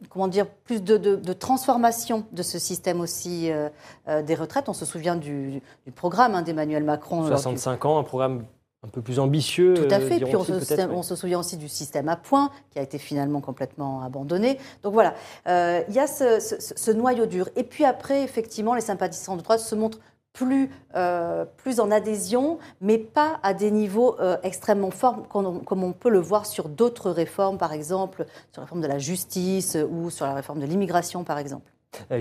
[0.09, 3.51] comment dire, plus de, transformation de ce système aussi
[4.07, 4.69] des retraites.
[4.69, 5.63] On se souvient du,
[5.95, 7.27] programme hein, d'Emmanuel Macron.
[7.27, 8.39] 65 ans, un programme
[8.85, 9.75] un peu plus ambitieux.
[9.75, 10.21] Tout à fait.
[10.21, 14.59] Puis on, se, souvient aussi du système à points qui a été finalement complètement abandonné.
[14.83, 15.15] Donc voilà,
[15.49, 17.49] euh, il y a ce, noyau dur.
[17.57, 19.99] Et puis après, effectivement, les sympathisants de droite se montrent
[20.33, 25.93] plus, euh, plus en adhésion, mais pas à des niveaux euh, extrêmement forts, comme on,
[25.93, 30.11] peut le voir sur d'autres réformes, par exemple sur la réforme de la justice ou
[30.11, 31.73] sur la réforme de l'immigration, par exemple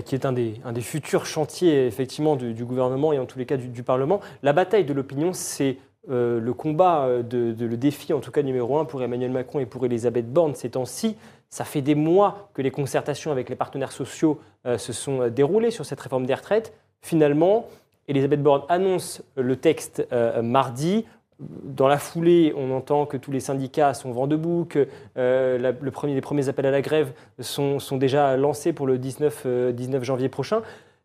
[0.06, 3.44] qui est un des, un des, futurs chantiers effectivement du, gouvernement et en tous les
[3.44, 4.20] cas du, du Parlement.
[4.42, 5.76] La bataille de l'opinion, c'est
[6.10, 9.58] euh, le combat, euh, de, le défi en tout cas numéro un pour Emmanuel Macron
[9.58, 11.16] et pour Elisabeth Borne ces temps-ci.
[11.50, 15.70] Ça fait des mois que les concertations avec les partenaires sociaux euh, se sont déroulées
[15.70, 16.72] sur cette réforme des retraites.
[17.02, 17.68] Finalement,
[18.06, 20.08] Elisabeth Borne annonce le texte
[20.42, 21.04] mardi.
[21.38, 26.14] Dans la foulée, on entend que tous les syndicats sont vent debout, que le premier,
[26.14, 30.30] les premiers appels à la grève sont, sont déjà lancés pour le 19, 19 janvier
[30.30, 30.62] prochain.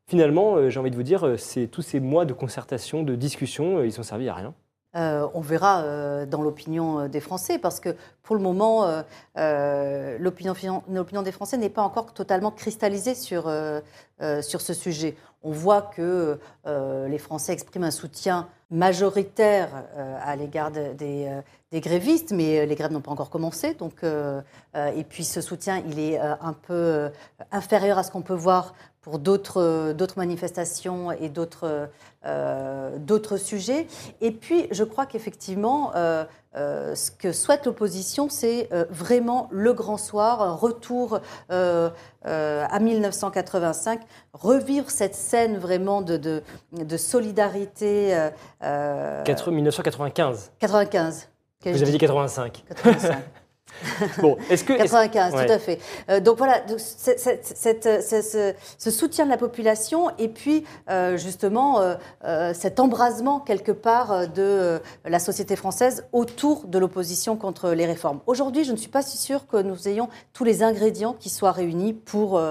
[0.08, 4.00] Finalement, j'ai envie de vous dire, c'est tous ces mois de concertation, de discussion, ils
[4.00, 4.54] ont servi à rien.
[4.96, 8.86] Euh, on verra euh, dans l'opinion euh, des Français, parce que pour le moment,
[9.36, 13.52] l'opinion des Français n'est pas encore totalement cristallisée sur,
[14.42, 15.18] sur ce sujet.
[15.42, 19.68] On voit que les Français expriment un soutien majoritaire
[20.24, 21.28] à l'égard des,
[21.74, 23.74] grévistes, mais les grèves n'ont pas encore commencé.
[23.74, 27.12] Donc, et puis ce soutien, il est un peu
[27.52, 31.90] inférieur à ce qu'on peut voir pour d'autres manifestations et d'autres
[32.26, 33.86] euh, d'autres sujets.
[34.22, 36.24] Et puis, je crois qu'effectivement, euh,
[36.56, 44.00] euh, ce que souhaite l'opposition, c'est vraiment le grand soir, un retour à 1985,
[44.34, 48.18] revivre cette scène vraiment de, de, de solidarité.
[49.52, 50.52] 1995.
[50.60, 51.30] 95.
[51.66, 52.64] Vous avez dit 85.
[52.70, 53.18] 85.
[54.22, 55.80] Bon, est-ce que 95, tout à fait.
[56.10, 61.82] Euh, donc voilà, ce soutien de la population et puis euh, justement
[62.24, 68.20] euh, cet embrasement quelque part de la société française autour de l'opposition contre les réformes.
[68.28, 71.52] Aujourd'hui, je ne suis pas si sûre que nous ayons tous les ingrédients qui soient
[71.52, 72.42] réunis pour,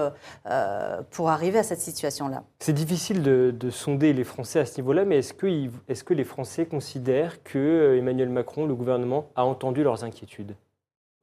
[1.11, 2.43] pour arriver à cette situation-là.
[2.59, 5.47] C'est difficile de, sonder les Français à ce niveau-là, mais est-ce que,
[5.87, 10.55] est que les Français considèrent que Emmanuel Macron, le gouvernement, a entendu leurs inquiétudes?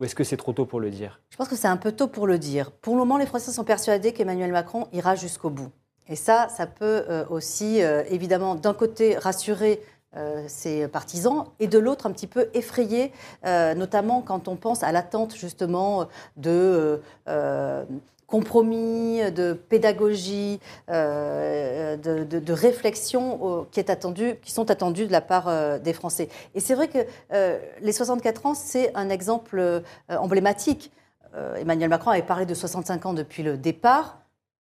[0.00, 1.20] Ou est-ce que c'est trop tôt pour le dire?
[1.30, 2.70] Je pense que c'est un peu tôt pour le dire.
[2.70, 5.70] Pour le moment, les Français sont persuadés qu'Emmanuel Macron ira jusqu'au bout.
[6.08, 9.80] Et ça, ça peut euh, aussi, euh, évidemment, d'un côté, rassurer
[10.16, 13.12] euh, ses partisans et de l'autre un petit peu effrayer,
[13.44, 17.00] notamment quand on pense à l'attente justement de
[18.30, 25.48] compromis, de pédagogie, euh, de, réflexion qui, est attendu, qui sont attendus de la part
[25.48, 26.28] euh, des Français.
[26.54, 26.98] Et c'est vrai que
[27.32, 30.92] euh, les 64 ans, c'est un exemple emblématique.
[31.56, 34.20] Emmanuel Macron avait parlé de 65 ans depuis le départ.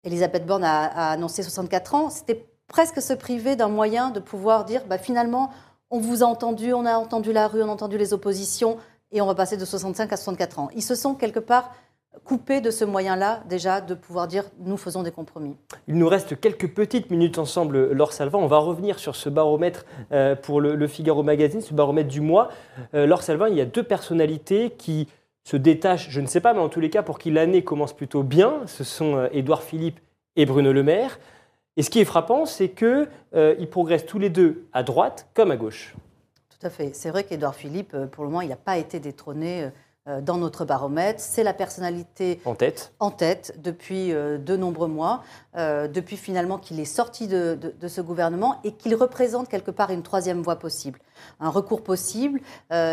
[0.03, 2.09] Elisabeth Borne a, annoncé 64 ans.
[2.09, 5.51] C'était presque se priver d'un moyen de pouvoir dire bah, finalement,
[5.89, 8.77] on vous a entendu, on a entendu la rue, on a entendu les oppositions,
[9.11, 10.69] et on va passer de 65 à 64 ans.
[10.75, 11.71] Ils se sont quelque part
[12.23, 15.55] coupé de ce moyen-là, déjà, de pouvoir dire nous faisons des compromis.
[15.87, 18.39] Il nous reste quelques petites minutes ensemble, Laure Salvin.
[18.39, 22.49] On va revenir sur ce baromètre euh, pour le, Figaro Magazine, ce baromètre du mois.
[22.93, 25.07] Euh, Laure Salvin, il y a deux personnalités qui
[25.43, 27.93] se détachent, je ne sais pas, mais en tous les cas, pour qui l'année commence
[27.93, 28.61] plutôt bien.
[28.65, 29.99] Ce sont euh, Édouard Philippe
[30.35, 31.19] et Bruno Le Maire.
[31.77, 35.55] Et ce qui est frappant, c'est qu'ils progressent tous les deux à droite comme à
[35.55, 35.95] gauche.
[36.49, 36.95] Tout à fait.
[36.95, 39.69] C'est vrai qu'Édouard Philippe, pour le moment, il n'a pas été détrôné euh,
[40.21, 41.19] dans notre baromètre.
[41.19, 45.23] C'est la personnalité en tête, en tête depuis euh, de nombreux mois,
[45.55, 50.03] euh, depuis finalement qu'il est sorti de, ce gouvernement et qu'il représente quelque part une
[50.03, 50.99] troisième voie possible,
[51.39, 52.41] un recours possible.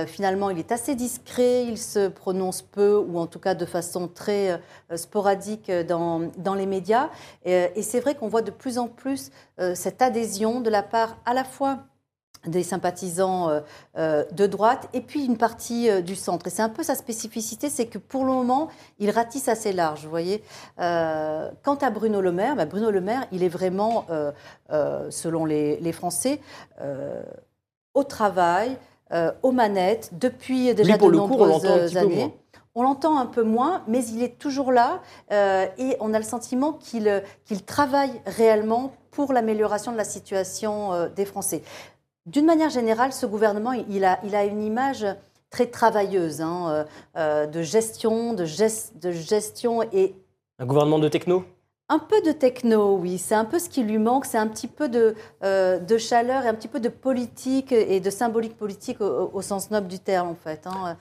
[0.07, 4.09] finalement, il est assez discret, il se prononce peu ou en tout cas de façon
[4.09, 4.61] très
[4.95, 7.11] sporadique dans, dans les médias.
[7.45, 9.31] et c'est vrai qu'on voit de plus en plus
[9.75, 11.81] cette adhésion de la part à la fois
[12.47, 13.61] des sympathisants euh,
[13.97, 16.47] euh, de droite et puis une partie euh, du centre.
[16.47, 20.05] Et c'est un peu sa spécificité, c'est que pour le moment, il ratisse assez large,
[20.05, 20.43] vous voyez.
[20.77, 24.07] quant à Bruno Le Maire, bah, Bruno Le Maire, il est vraiment,
[25.11, 26.41] selon les, Français,
[27.95, 28.77] au travail,
[29.43, 32.35] aux manettes, depuis déjà de nombreuses années.
[32.75, 36.73] On l'entend un peu moins, mais il est toujours là et on a le sentiment
[36.73, 41.63] qu'il qu'il travaille réellement pour l'amélioration de la situation des Français.
[42.27, 45.07] D'une manière générale, ce gouvernement, il a, il a une image
[45.51, 46.85] très travailleuse hein, euh,
[47.17, 50.15] euh, de gestion, de, de gestion et...
[50.59, 51.45] Un gouvernement de techno?
[51.91, 53.19] Un peu de techno, oui.
[53.19, 54.25] C'est un peu ce qui lui manque.
[54.25, 58.01] C'est un petit peu de, euh, de, chaleur et un petit peu de politique et
[58.01, 60.67] de symbolique politique au, sens noble du terme, en fait.
[60.67, 60.97] Hein.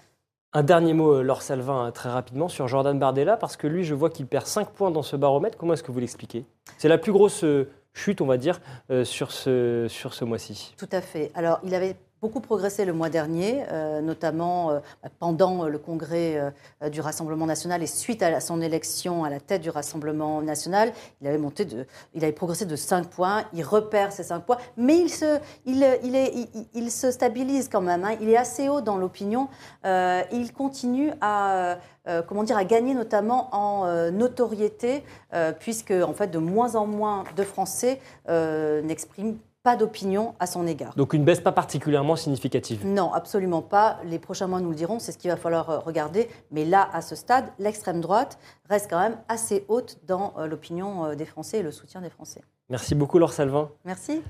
[0.52, 4.10] Un dernier mot, Laure Salvin, très rapidement, sur Jordan Bardella, parce que lui, je vois
[4.10, 5.58] qu'il perd 5 points dans ce baromètre.
[5.58, 6.46] Comment est-ce que vous l'expliquez?
[6.78, 7.46] C'est la plus grosse
[7.94, 8.60] chute, on va dire,
[8.92, 10.74] euh, sur ce, sur ce mois-ci.
[10.78, 11.32] Tout à fait.
[11.36, 14.80] Alors, il avait beaucoup progressé le mois dernier, euh, notamment euh,
[15.20, 16.54] pendant le congrès
[16.90, 20.94] du Rassemblement national et suite à son élection à la tête du Rassemblement national.
[21.22, 24.58] Il avait, monté de, il avait progressé de 5 points, il repère ces 5 points,
[24.78, 26.34] mais il se, il, il, est,
[26.74, 28.04] il, se stabilise quand même.
[28.04, 28.16] Hein.
[28.22, 29.50] Il est assez haut dans l'opinion.
[29.84, 36.14] il continue à euh, comment dire, à gagner notamment en euh, notoriété, euh, puisque en
[36.14, 40.94] fait de moins en moins de Français n'expriment pas d'opinion à son égard.
[40.96, 43.98] Donc une baisse pas particulièrement significative Non, absolument pas.
[44.06, 46.30] Les prochains mois nous le diront, c'est ce qu'il va falloir regarder.
[46.52, 48.38] Mais là, à ce stade, l'extrême droite
[48.70, 52.42] reste quand même assez haute dans l'opinion des Français et le soutien des Français.
[52.70, 53.70] Merci beaucoup Laure Salvin.
[53.86, 54.22] Merci.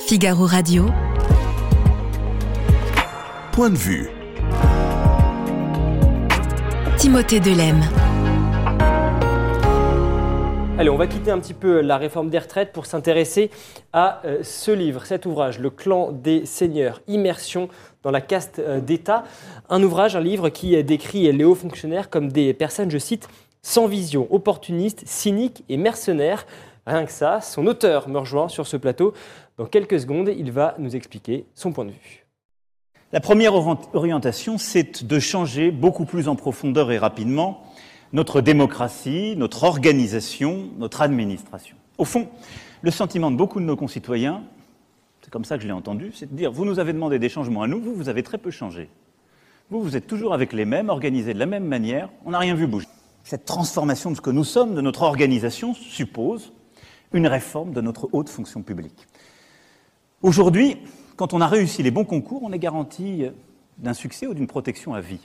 [0.00, 0.86] Figaro Radio.
[3.52, 4.10] Point de vue.
[6.96, 7.80] Timothée Delem.
[10.78, 13.50] Allez, on va quitter un petit peu la réforme des retraites pour s'intéresser
[13.94, 17.70] à euh, ce livre, cet ouvrage, Le clan des seigneurs, immersion
[18.02, 19.24] dans la caste euh, d'État.
[19.70, 23.26] Un ouvrage, un livre qui décrit les hauts fonctionnaires comme des personnes, je cite,
[23.62, 26.46] sans vision, opportunistes, cyniques et mercenaires.
[26.86, 29.14] Rien que ça, son auteur me rejoint sur ce plateau.
[29.56, 32.26] Dans quelques secondes, il va nous expliquer son point de vue.
[33.12, 33.54] La première
[33.94, 37.62] orientation, c'est de changer beaucoup plus en profondeur et rapidement
[38.16, 41.76] notre démocratie, notre organisation, notre administration.
[41.98, 42.28] Au fond,
[42.80, 44.42] le sentiment de beaucoup de nos concitoyens,
[45.20, 47.28] c'est comme ça que je l'ai entendu, c'est de dire, vous nous avez demandé des
[47.28, 48.88] changements à nous, vous, vous avez très peu changé.
[49.68, 52.54] Vous, vous êtes toujours avec les mêmes, organisés de la même manière, on n'a rien
[52.54, 52.86] vu bouger.
[53.22, 56.54] Cette transformation de ce que nous sommes, de notre organisation, suppose
[57.12, 59.06] une réforme de notre haute fonction publique.
[60.22, 60.78] Aujourd'hui,
[61.16, 63.26] quand on a réussi les bons concours, on est garanti
[63.76, 65.20] d'un succès ou d'une protection à vie.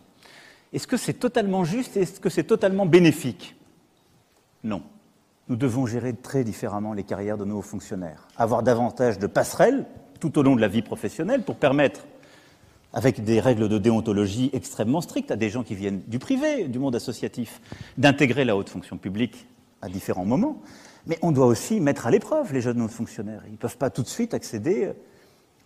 [0.74, 3.56] Est-ce que c'est totalement juste et est-ce que c'est totalement bénéfique?
[4.64, 4.82] Non.
[5.50, 9.86] Nous devons gérer très différemment les carrières de nos fonctionnaires, avoir davantage de passerelles
[10.20, 12.06] tout au long de la vie professionnelle pour permettre,
[12.94, 16.80] avec des règles de déontologie extrêmement strictes, à des gens qui viennent du privé, du
[16.80, 17.60] monde associatif,
[17.98, 19.48] d'intégrer la haute fonction publique
[19.82, 20.62] à différents moments.
[21.08, 23.44] Mais on doit aussi mettre à l'épreuve les jeunes fonctionnaires.
[23.48, 24.92] Ils ne peuvent pas tout de suite accéder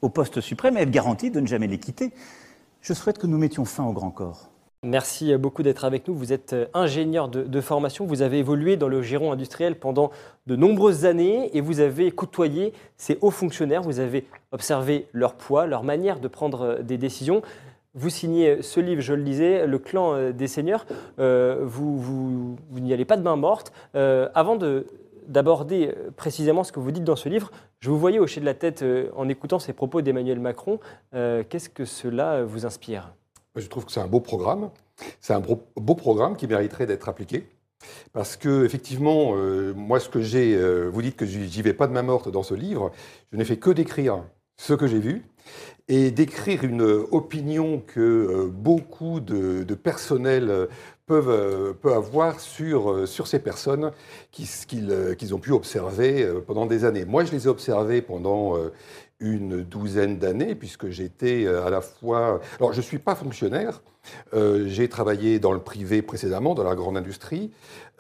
[0.02, 2.12] au poste suprême et être garanti de ne jamais les quitter.
[2.82, 4.50] Je souhaite que nous mettions fin au grand corps.
[4.84, 6.16] Merci beaucoup d'être avec nous.
[6.16, 10.12] Vous êtes euh, ingénieur de, formation, vous avez évolué dans le giron industriel pendant
[10.46, 15.66] de nombreuses années et vous avez côtoyé ces hauts fonctionnaires, vous avez observé leur poids,
[15.66, 17.42] leur manière de prendre euh, des décisions.
[17.96, 20.86] Vous signez ce livre, je le disais, Le clan euh, des seigneurs.
[21.18, 23.72] vous, n'y allez pas de main morte.
[23.94, 24.86] avant de,
[25.28, 27.52] d'aborder euh, précisément ce que vous dites dans ce livre.
[27.80, 30.80] Je vous voyais hocher de la tête euh, en écoutant ces propos d'Emmanuel Macron.
[31.14, 33.14] Euh, qu'est-ce que cela vous inspire?
[33.56, 34.70] Je trouve que c'est un beau programme.
[35.22, 37.48] C'est un beau programme qui mériterait d'être appliqué.
[38.14, 39.36] Parce que effectivement,
[39.76, 42.54] moi, ce que j'ai, vous dites que j'y vais pas de main morte dans ce
[42.54, 42.92] livre.
[43.32, 44.24] Je n'ai fait que décrire
[44.58, 45.26] ce que j'ai vu
[45.88, 50.66] et d'écrire une opinion que euh, beaucoup de, de personnel euh,
[51.06, 53.92] peuvent, euh, peut avoir sur, euh, sur ces personnes
[54.32, 57.06] qui- qu'ils euh, qu'ils ont pu observer euh, pendant des années.
[57.06, 58.72] Moi, je les ai observées pendant euh,
[59.20, 62.42] une douzaine d'années, puisque j'étais euh, à la fois...
[62.60, 63.82] Alors, je ne suis pas fonctionnaire,
[64.34, 67.52] euh, j'ai travaillé dans le privé précédemment, dans la grande industrie.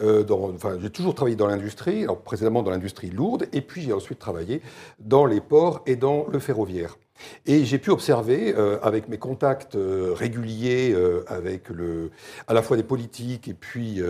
[0.01, 3.93] Euh, dans- enfin, j'ai toujours travaillé dans l'industrie, précédemment dans l'industrie lourde, et puis j'ai
[3.93, 4.61] ensuite travaillé
[4.99, 6.97] dans les ports et dans le ferroviaire.
[7.45, 10.93] Et j'ai pu observer, avec mes contacts réguliers
[11.28, 12.11] avec le,
[12.45, 14.01] à la fois des politiques et puis,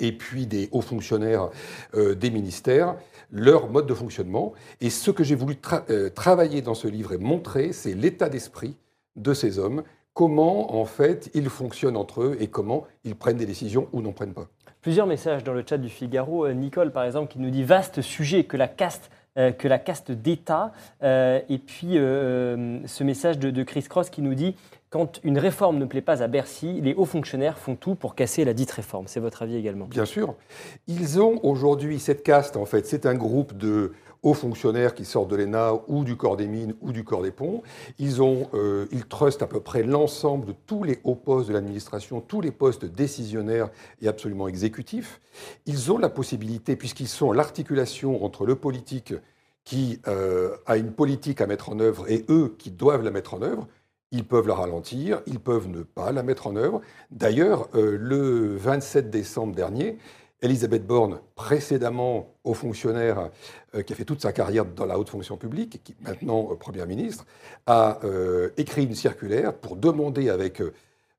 [0.00, 1.48] et puis des hauts fonctionnaires
[1.94, 2.96] des ministères,
[3.32, 4.52] leur mode de fonctionnement.
[4.80, 5.56] Et ce que j'ai voulu
[5.90, 8.76] euh, travailler dans ce livre et montrer, c'est l'état d'esprit
[9.16, 9.82] de ces hommes,
[10.14, 14.12] comment en fait ils fonctionnent entre eux et comment ils prennent des décisions ou n'en
[14.12, 14.48] prennent pas.
[14.82, 16.46] Plusieurs messages dans le chat du Figaro.
[16.46, 19.10] Euh, Nicole, par exemple, qui nous dit vaste sujet que la caste.
[19.38, 20.72] Euh, que la caste d'État.
[21.02, 24.56] Euh, et puis euh, ce message de, de Chris Cross qui nous dit
[24.90, 28.44] quand une réforme ne plaît pas à Bercy, les hauts fonctionnaires font tout pour casser
[28.44, 29.06] la dite réforme.
[29.06, 29.84] C'est votre avis également?
[29.86, 30.34] Bien sûr.
[30.88, 33.92] Ils ont aujourd'hui cette caste, en fait, c'est un groupe de
[34.22, 37.30] hauts fonctionnaires qui sortent de l'ENA ou du corps des mines ou du corps des
[37.30, 37.62] ponts.
[37.98, 41.54] Ils, ont, euh, ils trustent à peu près l'ensemble de tous les hauts postes de
[41.54, 45.20] l'administration, tous les postes décisionnaires et absolument exécutifs.
[45.66, 49.14] Ils ont la possibilité, puisqu'ils sont l'articulation entre le politique
[49.64, 53.34] qui euh, a une politique à mettre en œuvre et eux qui doivent la mettre
[53.34, 53.68] en œuvre,
[54.12, 56.80] ils peuvent la ralentir, ils peuvent ne pas la mettre en œuvre.
[57.10, 59.98] D'ailleurs, euh, le 27 décembre dernier,
[60.42, 63.30] Elisabeth Borne, précédemment haut fonctionnaire
[63.74, 66.08] euh, qui a fait toute sa carrière dans la haute fonction publique, et qui est
[66.08, 67.26] maintenant euh, Première ministre,
[67.66, 70.72] a euh, écrit une circulaire pour demander avec, euh,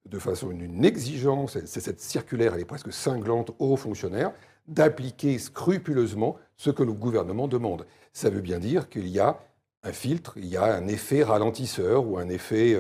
[0.06, 4.32] de façon une, exigence, c'est cette circulaire, elle est presque cinglante aux fonctionnaires,
[4.68, 7.86] d'appliquer scrupuleusement ce que le gouvernement demande.
[8.14, 9.40] Ça veut bien dire qu'il y a
[9.84, 12.78] un filtre, il y a un effet ralentisseur ou un effet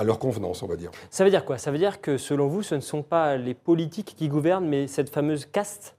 [0.00, 0.90] à leur convenance, on va dire.
[1.10, 1.58] Ça veut dire quoi?
[1.58, 4.86] Ça veut dire que selon vous, ce ne sont pas les politiques qui gouvernent, mais
[4.86, 5.96] cette fameuse caste?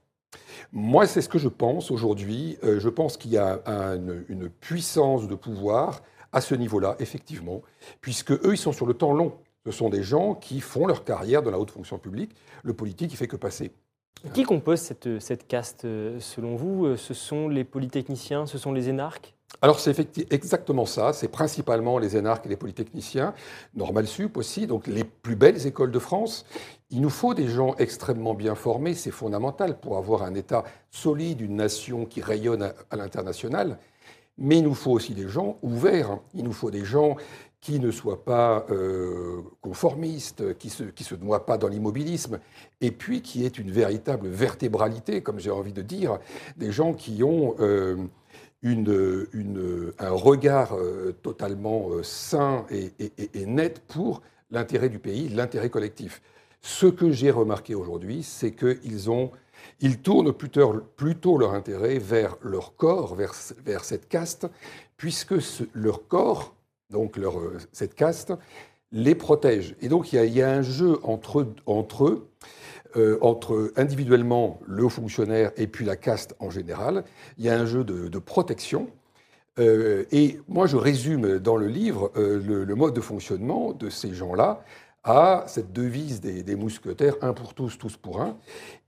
[0.72, 2.58] Moi, c'est ce que je pense aujourd'hui.
[2.64, 6.96] Euh, je pense qu'il y a un- une, une puissance de pouvoir à ce niveau-là,
[6.98, 7.62] effectivement,
[8.00, 9.34] puisque eux, ils sont sur le temps long.
[9.66, 12.34] Ce sont des gens qui font leur carrière dans la haute fonction publique.
[12.64, 13.70] Le politique, il fait que passer.
[14.34, 15.84] Qui compose cette, cette caste?
[15.84, 19.34] Euh, selon vous Euh, Ce sont les polytechniciens, ce sont les énarques?
[19.60, 23.34] Alors c'est exactement ça, c'est principalement les énarques et les polytechniciens,
[23.74, 26.44] Normal Sup aussi, donc les plus belles écoles de France.
[26.90, 31.40] Il nous faut des gens extrêmement bien formés, c'est fondamental pour avoir un État solide,
[31.40, 33.78] une nation qui rayonne à, l'international.
[34.38, 37.16] Mais il nous faut aussi des gens ouverts, il nous faut des gens
[37.60, 42.40] qui ne soient pas euh, conformistes, qui se, se noient pas dans l'immobilisme,
[42.80, 46.18] et puis qui aient une véritable vertébralité, comme j'ai envie de dire,
[46.56, 47.54] des gens qui ont...
[47.60, 48.08] euh,
[48.64, 55.28] un regard euh, totalement euh, sain et, et- et- et net pour l'intérêt du pays,
[55.28, 56.22] l'intérêt collectif.
[56.60, 59.30] Ce que j'ai remarqué aujourd'hui, c'est qu'ils ont,
[59.80, 63.32] ils tournent plutôt, plutôt leur intérêt vers leur corps, vers,
[63.64, 64.46] vers cette caste,
[64.96, 65.34] puisque
[65.74, 66.54] leur corps,
[66.90, 68.32] donc leur, euh, cette caste,
[68.92, 69.74] les protège.
[69.80, 72.28] Et donc il y a, y a un jeu entre, entre eux,
[72.96, 77.04] euh, entre individuellement le haut fonctionnaire et puis la caste en général.
[77.38, 78.88] Il y a un jeu de, protection.
[79.58, 84.12] Euh, et moi, je résume dans le livre euh, le, mode de fonctionnement de ces
[84.14, 84.62] gens-là
[85.04, 88.36] à cette devise des, mousquetaires, un pour tous, tous pour un.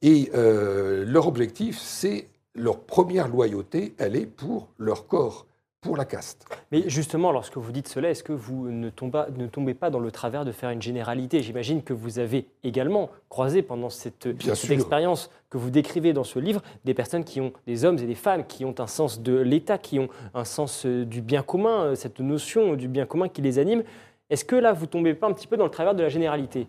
[0.03, 5.47] Et leur objectif, c'est leur première loyauté, elle est pour leur corps,
[5.85, 6.47] pour la caste.
[6.73, 10.01] Mais justement, lorsque vous dites cela, est-ce que vous ne tombez, ne tombez pas dans
[10.01, 11.43] le travers de faire une généralité?
[11.43, 16.39] J'imagine que vous avez également croisé pendant cette, cette expérience que vous décrivez dans ce
[16.39, 19.37] livre des personnes qui ont, des hommes et des femmes qui ont un sens de
[19.37, 23.29] l'État, qui ont un sens euh, du bien commun, euh, cette notion du bien commun
[23.29, 23.85] qui les anime.
[24.31, 26.67] Est-ce que là, vous tombez pas un petit peu dans le travers de la généralité?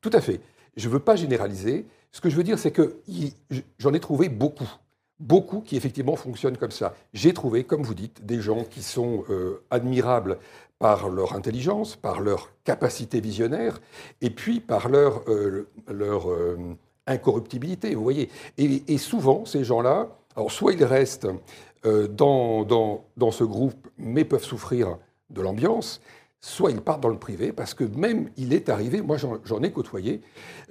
[0.00, 0.40] Tout à fait.
[0.76, 1.86] Je ne veux pas généraliser.
[2.12, 3.00] Ce que je veux dire, c'est que
[3.78, 4.68] j'en ai trouvé beaucoup.
[5.20, 6.94] Beaucoup qui effectivement fonctionnent comme ça.
[7.12, 10.38] J'ai trouvé, comme vous dites, des gens qui sont euh, admirables
[10.78, 13.80] par leur intelligence, par leur capacité visionnaire,
[14.20, 16.56] et puis par leur, euh, leur euh,
[17.08, 18.30] incorruptibilité, vous voyez.
[18.58, 20.08] Et, souvent, ces gens-là,
[20.48, 21.26] soit ils restent
[21.82, 24.98] dans, dans, dans ce groupe, mais peuvent souffrir
[25.30, 26.00] de l'ambiance,
[26.40, 29.72] soit ils partent dans le privé, parce que même il est arrivé, moi j'en ai
[29.72, 30.20] côtoyé,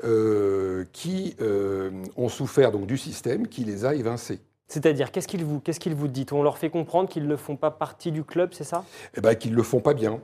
[0.04, 4.40] euh, qui euh, ont souffert donc du système qui les a évincés.
[4.70, 6.26] C'est-à-dire, qu'est-ce qu'ils vous, qu'est-ce qu'ils vous disent?
[6.34, 8.84] On leur fait comprendre qu'ils ne font pas partie du club, c'est ça?
[9.16, 10.20] Eh ben, qu'ils ne le font pas bien,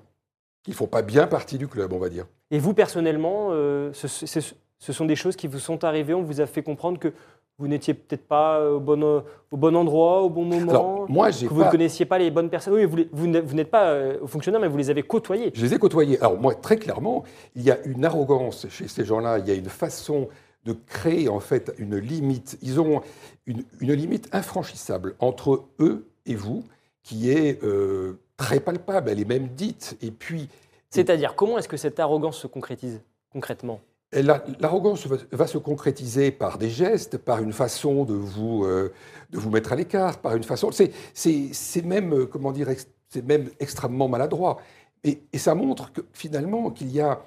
[0.63, 2.25] qu'ils ne font pas bien partie du club, on va dire.
[2.51, 6.23] Et vous, personnellement, euh, ce, ce- ce sont des choses qui vous sont arrivées On
[6.23, 7.13] vous a fait comprendre que
[7.59, 11.45] vous n'étiez peut-être pas au bon, au bon endroit, au bon moment Alors, moi, Que
[11.45, 14.77] vous ne connaissiez pas les bonnes personnes Oui, vous, n'êtes pas euh, fonctionnaire, mais vous
[14.77, 15.51] les avez côtoyés.
[15.53, 16.19] Je les ai côtoyés.
[16.19, 17.23] Alors moi, très clairement,
[17.55, 20.29] il y a une arrogance chez ces gens-là, il y a une façon
[20.65, 22.57] de créer en fait une limite.
[22.61, 23.01] Ils ont
[23.45, 26.63] une, une limite infranchissable entre eux et vous,
[27.03, 29.97] qui est euh, très palpable, elle est même dite.
[30.01, 30.49] Et puis,
[30.89, 33.01] C'est-à-dire, comment est-ce que cette arrogance se concrétise
[33.31, 33.79] concrètement?
[34.21, 38.93] L'arrogance va, se concrétiser par des gestes, par une façon de vous, euh,
[39.31, 40.71] de vous mettre à l'écart, par une façon.
[40.71, 42.67] C'est même, euh, comment dire,
[43.09, 44.59] c'est même extrêmement maladroit.
[45.03, 47.21] Et, ça montre que finalement qu'il y a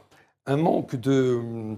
[0.47, 1.77] un manque de,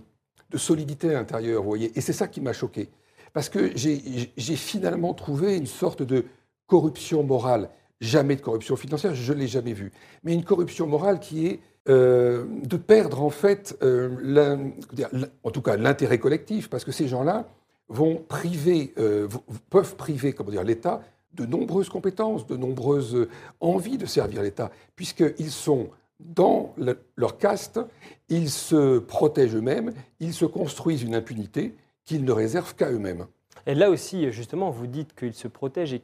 [0.50, 1.96] de solidité intérieure, vous voyez.
[1.96, 2.90] Et c'est ça qui m'a choqué.
[3.32, 6.24] Parce que j'ai finalement trouvé une sorte de
[6.66, 7.70] corruption morale.
[8.00, 9.92] Jamais de corruption financière, je ne l'ai jamais vue.
[10.22, 14.70] Mais une corruption morale qui est euh, de perdre en fait, euh,
[15.45, 17.47] en tout cas l'intérêt collectif, parce que ces gens-là
[17.89, 19.28] vont priver, euh,
[19.70, 21.01] peuvent priver, comment dire, l'État
[21.34, 23.28] de nombreuses compétences, de nombreuses
[23.61, 25.89] envies de servir l'État, puisqu'ils sont
[26.20, 27.80] dans le- leur caste,
[28.28, 31.74] ils se protègent eux-mêmes, ils se construisent une impunité
[32.05, 33.26] qu'ils ne réservent qu'à eux-mêmes.
[33.66, 36.03] Et là aussi, justement, vous dites qu'ils se protègent et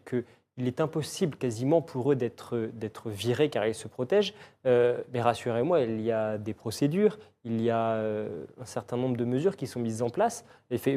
[0.55, 4.35] qu'il est impossible quasiment pour eux d'être virés car ils se protègent.
[4.67, 9.17] Euh, mais rassurez-moi, il y a des procédures, il y a euh, un certain nombre
[9.17, 10.45] de mesures qui sont mises en place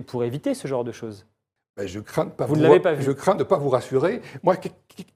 [0.06, 1.26] pour éviter ce genre de choses.
[1.76, 3.04] Ben, je crains de pas Vous ne l'avez pas vu.
[3.04, 4.22] Je crains de ne pas vous rassurer.
[4.42, 4.74] Moi, qu'est-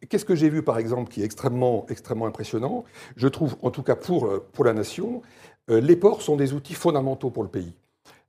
[0.09, 2.83] qu'est-ce que j'ai vu, par exemple, qui est extrêmement, extrêmement impressionnant?
[3.15, 5.21] Je trouve, en tout cas pour, euh, pour la nation,
[5.67, 7.73] les ports sont des outils fondamentaux pour le pays.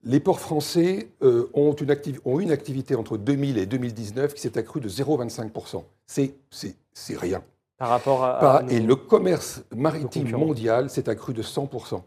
[0.05, 1.95] Les ports français euh, ont, une
[2.25, 5.85] ont eu une activité entre 2000 et 2019 qui s'est accrue de 0,25%.
[6.95, 7.43] C'est rien.
[7.79, 8.39] Par rapport à.
[8.39, 12.05] Pas- à nos- et le commerce maritime mondial s'est accru de 100%.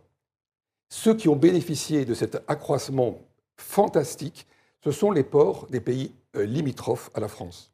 [0.89, 3.19] Ceux qui ont bénéficié de cet accroissement
[3.57, 4.45] fantastique,
[4.83, 7.71] ce sont les ports des pays euh, limitrophes à la France.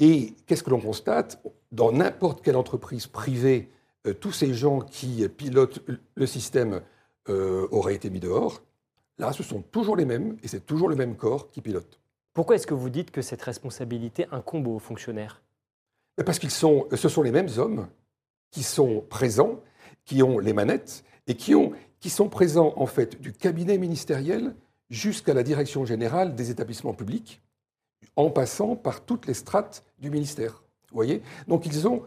[0.00, 1.40] Et qu'est-ce que l'on constate?
[1.70, 3.70] Dans n'importe quelle entreprise privée,
[4.06, 5.80] euh, tous ces gens qui pilotent
[6.16, 6.82] le système
[7.28, 8.62] euh, auraient été mis dehors.
[9.18, 12.00] Là, ce sont toujours les mêmes, et c'est toujours le même corps qui pilote.
[12.34, 15.42] Pourquoi est-ce que vous dites que cette responsabilité incombe aux fonctionnaires?
[16.16, 17.88] Mais Parce qu'ils sont, ce sont les mêmes hommes
[18.50, 19.60] qui sont présents,
[20.04, 24.54] qui ont les manettes et qui, ont, qui sont présents en fait du cabinet ministériel
[24.90, 27.40] jusqu'à la direction générale des établissements publics,
[28.16, 30.62] en passant par toutes les strates du ministère.
[30.90, 31.22] Vous voyez?
[31.48, 32.02] Donc ils ont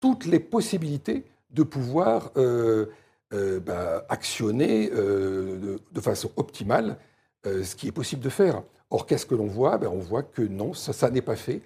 [0.00, 2.86] toutes les possibilités de pouvoir euh,
[3.32, 6.98] euh, bah, actionner euh, de, façon optimale
[7.46, 8.62] euh, ce qui est possible de faire.
[8.92, 9.78] Or, qu'est-ce que l'on voit?
[9.78, 11.62] Ben, On voit que non, ça, n'est pas fait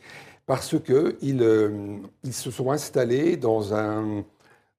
[0.46, 4.24] parce qu'ils euh, ils se sont installés dans un,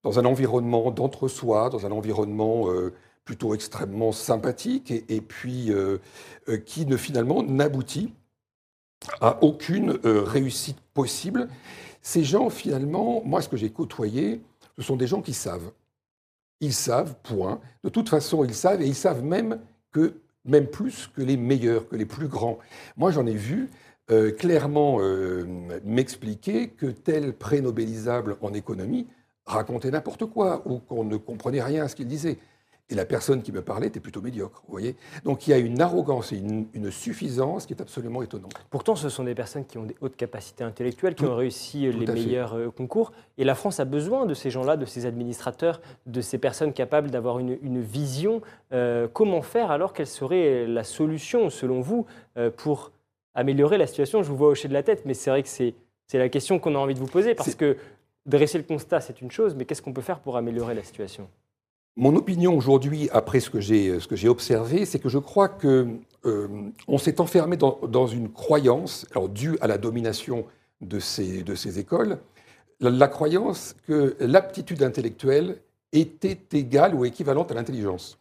[0.02, 2.93] dans un environnement d'entre-soi, dans un environnement euh,
[3.26, 5.98] plutôt extrêmement sympathique et, puis euh,
[6.66, 8.14] qui ne finalement n'aboutit
[9.20, 11.50] à aucune réussite possible.
[12.02, 14.41] Ces gens, finalement, moi, ce que j'ai côtoyé,
[14.78, 15.74] ce sont des gens qui savent.
[16.62, 17.60] Ils savent, point.
[17.84, 19.60] De toute façon, ils savent, et ils savent même
[19.91, 22.58] que, même plus que les meilleurs, que les plus grands.
[22.96, 23.70] Moi, j'en ai vu
[24.10, 25.46] euh, clairement euh,
[25.84, 29.08] m'expliquer que tel pré-nobélisable en économie
[29.46, 32.38] racontait n'importe quoi, ou qu'on ne comprenait rien à ce qu'il disait.
[32.90, 34.96] Et la personne qui me parlait était plutôt médiocre, vous voyez.
[35.26, 38.54] Donc il y a une arrogance et une, une suffisance qui est absolument étonnante.
[38.70, 41.86] Pourtant, ce sont des personnes qui ont des hautes capacités intellectuelles, qui Tout- ont réussi
[41.86, 42.14] euh, les fait.
[42.14, 43.12] meilleurs euh, concours.
[43.38, 47.12] Et la France a besoin de ces gens-là, de ces administrateurs, de ces personnes capables
[47.12, 48.42] d'avoir une, une vision.
[48.72, 52.06] Euh, comment faire alors Quelle serait la solution, selon vous,
[52.38, 52.94] euh, pour
[53.36, 55.74] améliorer la situation Je vous vois hocher de la tête, mais c'est vrai que c'est
[56.14, 57.76] la question qu'on a envie de vous poser, parce que
[58.26, 61.28] dresser le constat, c'est une chose, mais qu'est-ce qu'on peut faire pour améliorer la situation?
[62.00, 65.50] Mon opinion aujourd'hui, après ce que j'ai ce que j'ai observé, c'est que je crois
[65.50, 66.48] que euh,
[66.88, 70.45] on s'est enfermé dans, une croyance, alors due à la domination
[70.82, 72.20] de ces, de ces écoles,
[72.80, 75.60] la, la croyance que l'aptitude intellectuelle
[75.91, 78.20] était égale ou équivalente à l'intelligence.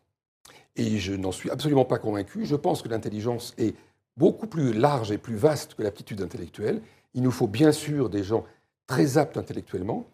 [0.77, 2.47] Et je n'en suis absolument pas convaincu.
[2.47, 3.75] Je pense que l'intelligence est
[4.17, 6.81] beaucoup plus large et plus vaste que l'aptitude intellectuelle.
[7.13, 8.47] Il nous faut bien sûr des gens
[8.87, 10.07] très aptes intellectuellement,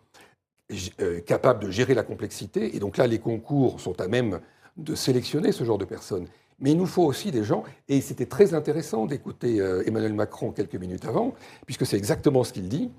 [1.01, 2.77] euh, capables de gérer la complexité.
[2.77, 4.41] Et donc là, les concours sont à même
[4.77, 6.27] de sélectionner ce genre de personnes.
[6.59, 10.53] Mais il nous faut aussi des gens, et c'était très intéressant d'écouter euh, Emmanuel Macron
[10.53, 11.35] quelques minutes avant,
[11.67, 12.91] puisque c'est exactement ce qu'il dit,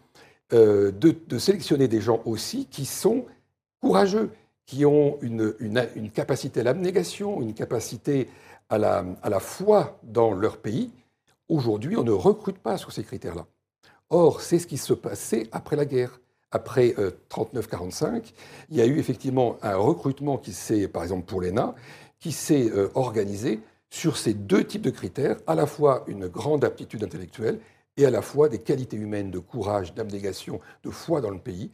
[0.51, 3.25] euh, de, sélectionner des gens aussi qui sont
[3.79, 4.31] courageux,
[4.65, 5.53] qui ont une,
[6.13, 8.29] capacité à l'abnégation, une capacité
[8.69, 10.91] à la foi dans leur pays.
[11.49, 13.45] Aujourd'hui, on ne recrute pas sur ces critères-là.
[14.09, 16.19] Or, c'est ce qui se passait après la guerre.
[16.53, 18.31] Après euh, 39-45,
[18.69, 21.73] il y a eu effectivement un recrutement qui s'est, par exemple pour l'ENA,
[22.19, 26.63] qui s'est euh, organisé sur ces deux types de critères, à la fois une grande
[26.63, 27.59] aptitude intellectuelle
[27.97, 31.71] et à la fois des qualités humaines de courage, d'abnégation, de foi dans le pays.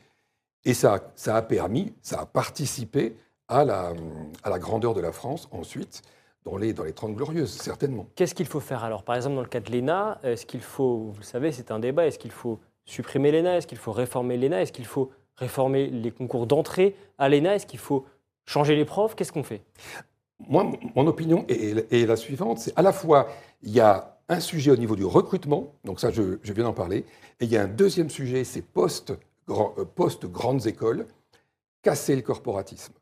[0.63, 3.17] Et ça, ça a permis, ça a participé
[3.49, 3.93] à la,
[4.59, 6.03] grandeur de la France ensuite
[6.45, 8.07] dans les, dans les 30 glorieuses, certainement.
[8.15, 9.03] Qu'est-ce qu'il faut faire alors?
[9.03, 11.79] Par exemple, dans le cas de l'ENA, est-ce qu'il faut, vous le savez, c'est un
[11.79, 12.59] débat, est-ce qu'il faut
[12.89, 13.57] supprimer l'ENA?
[13.57, 14.61] Est-ce qu'il faut réformer l'ENA?
[14.61, 17.55] Est-ce qu'il faut réformer les concours d'entrée à l'ENA?
[17.55, 18.05] Est-ce qu'il faut
[18.45, 19.15] changer les profs?
[19.15, 19.61] Qu'est-ce qu'on fait?
[20.47, 23.27] Moi, mon opinion est, est la suivante, c'est à la fois,
[23.61, 26.73] il y a un sujet au niveau du recrutement, donc ça je, je viens d'en
[26.73, 27.05] parler,
[27.39, 29.13] et il y a un deuxième sujet, c'est post,
[29.47, 31.07] grand, euh, écoles,
[31.81, 32.93] casser le corporatisme.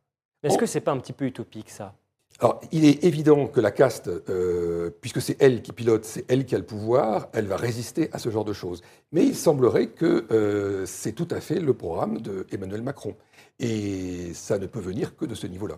[0.44, 1.94] Est-ce que c'est pas un petit peu utopique ça?
[2.40, 6.46] Alors, il est évident que la caste, euh, puisque c'est elle qui pilote, c'est elle
[6.46, 8.84] qui a le pouvoir, elle va résister à ce genre de choses.
[9.12, 13.16] Mais il semblerait que euh, c'est tout à fait le programme d'Emmanuel Macron.
[13.60, 15.78] Et ça ne peut venir que de ce niveau-là.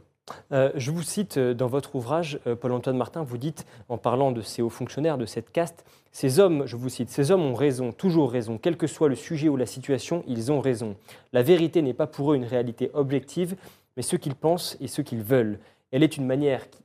[0.51, 4.61] Euh, je vous cite dans votre ouvrage, Paul-Antoine Martin, vous dites, en parlant de ces
[4.61, 8.31] hauts fonctionnaires, de cette caste, ces hommes, je vous cite, ces hommes ont raison, toujours
[8.31, 10.97] raison, quel que soit le sujet ou la situation, ils ont raison.
[11.31, 13.55] La vérité n'est pas pour eux une réalité objective,
[13.95, 15.59] mais ce qu'ils pensent et ce qu'ils veulent.
[15.91, 16.25] Elle est une,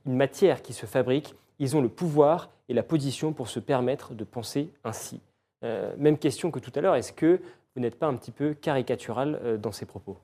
[0.05, 1.35] matière qui se fabrique.
[1.59, 5.21] Ils ont le pouvoir et la position pour se permettre de penser ainsi.
[5.63, 7.39] Euh, même question que tout à l'heure, est-ce que
[7.75, 10.17] vous n'êtes pas un petit peu caricatural euh, dans ces propos?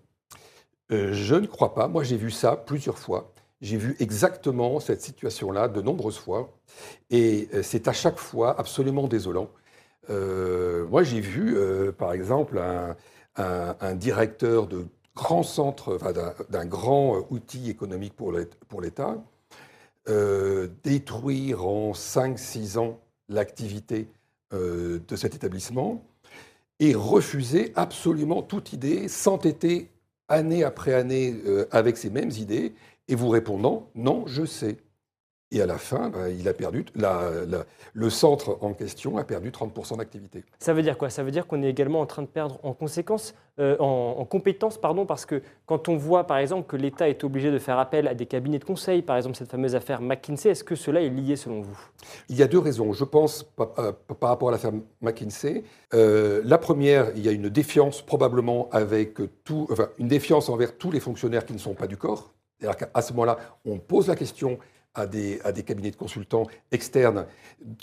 [0.91, 1.87] Euh, Je ne crois pas.
[1.87, 3.31] Moi, j'ai vu ça plusieurs fois.
[3.61, 6.49] J'ai vu exactement cette situation-là de nombreuses fois.
[7.11, 9.49] Et c'est à chaque fois absolument désolant.
[10.09, 11.55] moi, j'ai vu,
[11.95, 12.59] par exemple,
[13.35, 15.97] un directeur de grand centre,
[16.49, 18.31] d'un grand euh, outil économique pour
[18.81, 19.17] l'État,
[20.09, 22.99] euh, détruire en 5-6 ans
[23.29, 24.07] l'activité
[24.53, 26.03] euh, de cet établissement
[26.79, 29.89] et refuser absolument toute idée, s'entêter
[30.27, 31.35] année après année
[31.71, 32.73] avec ces mêmes idées
[33.07, 34.77] et vous répondant non, je sais.
[35.53, 36.85] Et à la fin, ben, il a perdu,
[37.93, 40.45] le centre en question a perdu 30% d'activité.
[40.59, 41.09] Ça veut dire quoi?
[41.09, 44.77] Ça veut dire qu'on est également en train de perdre en conséquence, euh, en, compétences,
[44.77, 48.07] pardon, parce que quand on voit par exemple que l'État est obligé de faire appel
[48.07, 51.09] à des cabinets de conseil, par exemple cette fameuse affaire McKinsey, est-ce que cela est
[51.09, 51.77] lié selon vous?
[52.29, 52.93] Il y a deux raisons.
[52.93, 53.91] Je pense par, euh,
[54.21, 54.71] rapport à l'affaire
[55.01, 55.65] McKinsey.
[55.93, 60.77] Euh, la première, il y a une défiance probablement avec tout, enfin, une défiance envers
[60.77, 62.31] tous les fonctionnaires qui ne sont pas du corps.
[62.57, 64.59] C'est-à-dire qu'à ce moment-là, on pose la question
[64.93, 67.25] à des, à des, cabinets de consultants externes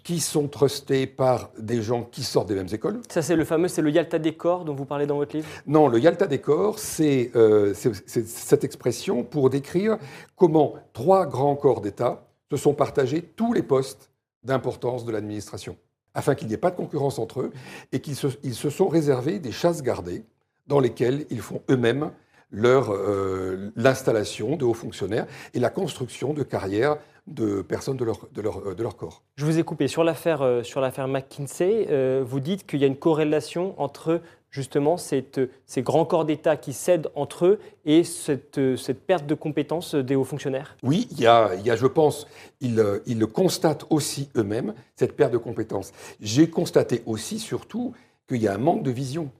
[0.05, 3.01] qui sont trustés par des gens qui sortent des mêmes écoles.
[3.09, 5.49] Ça, c'est le fameux, c'est le Yalta des corps dont vous parlez dans votre livre?
[5.67, 9.99] Non, le Yalta des corps, c'est euh, cette expression pour décrire
[10.37, 14.11] comment trois grands corps d'État se sont partagés tous les postes
[14.43, 15.77] d'importance de l'administration,
[16.15, 17.53] afin qu'il n'y ait pas de concurrence entre eux
[17.93, 20.25] et qu'ils se, ils se sont réservés des chasses gardées
[20.67, 26.97] dans lesquelles ils font eux-mêmes euh, l'installation de hauts fonctionnaires et la construction de carrières
[27.29, 29.23] de personnes de leur, de leur, de leur corps.
[29.37, 30.63] Je vous ai coupé sur l'affaire, euh,
[31.07, 31.87] McKinsey.
[31.91, 34.21] Euh, vous dites qu'il y a une corrélation entre
[34.51, 39.35] justement cette, ces grands corps d'État qui cèdent entre eux et cette, cette perte de
[39.35, 42.27] compétences des hauts fonctionnaires Oui, il y a, il y a je pense,
[42.63, 45.93] ils, ils le constatent aussi eux-mêmes, cette perte de compétences.
[46.21, 47.93] J'ai constaté aussi, surtout,
[48.27, 49.31] qu'il y a un manque de vision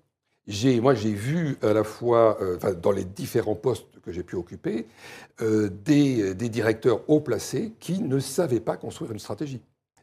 [0.81, 4.87] moi, j'ai vu à la fois, euh, dans les différents postes que j'ai pu occuper,
[5.43, 9.61] euh, des, directeurs haut placés qui ne savaient pas construire une stratégie.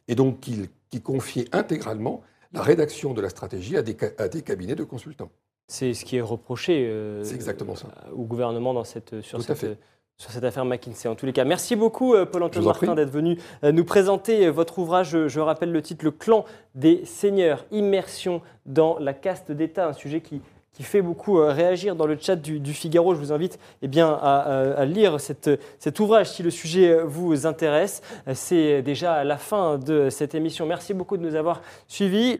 [0.08, 0.68] Et donc, qui,
[1.02, 2.22] confiaient intégralement
[2.52, 5.30] la rédaction de la stratégie à des, cabinets de consultants.
[5.68, 7.88] C'est ce qui est reproché euh, exactement ça.
[8.14, 9.78] au gouvernement dans cette, sur, cette,
[10.18, 11.08] sur cette affaire McKinsey.
[11.08, 15.26] En tous les cas, merci beaucoup Paul-Antoine Martin d'être venu nous présenter votre ouvrage.
[15.26, 16.44] Je rappelle le titre, Le clan
[16.74, 20.40] des seigneurs, immersion dans la caste d'État, un sujet qui,
[20.76, 23.14] qui fait beaucoup euh, réagir dans le chat du, Figaro.
[23.14, 27.46] Je vous invite eh bien, à, lire cette, cet ouvrage si le sujet euh, vous
[27.46, 28.02] intéresse.
[28.34, 30.66] C'est déjà la fin de cette émission.
[30.66, 32.34] Merci beaucoup de nous avoir suivis.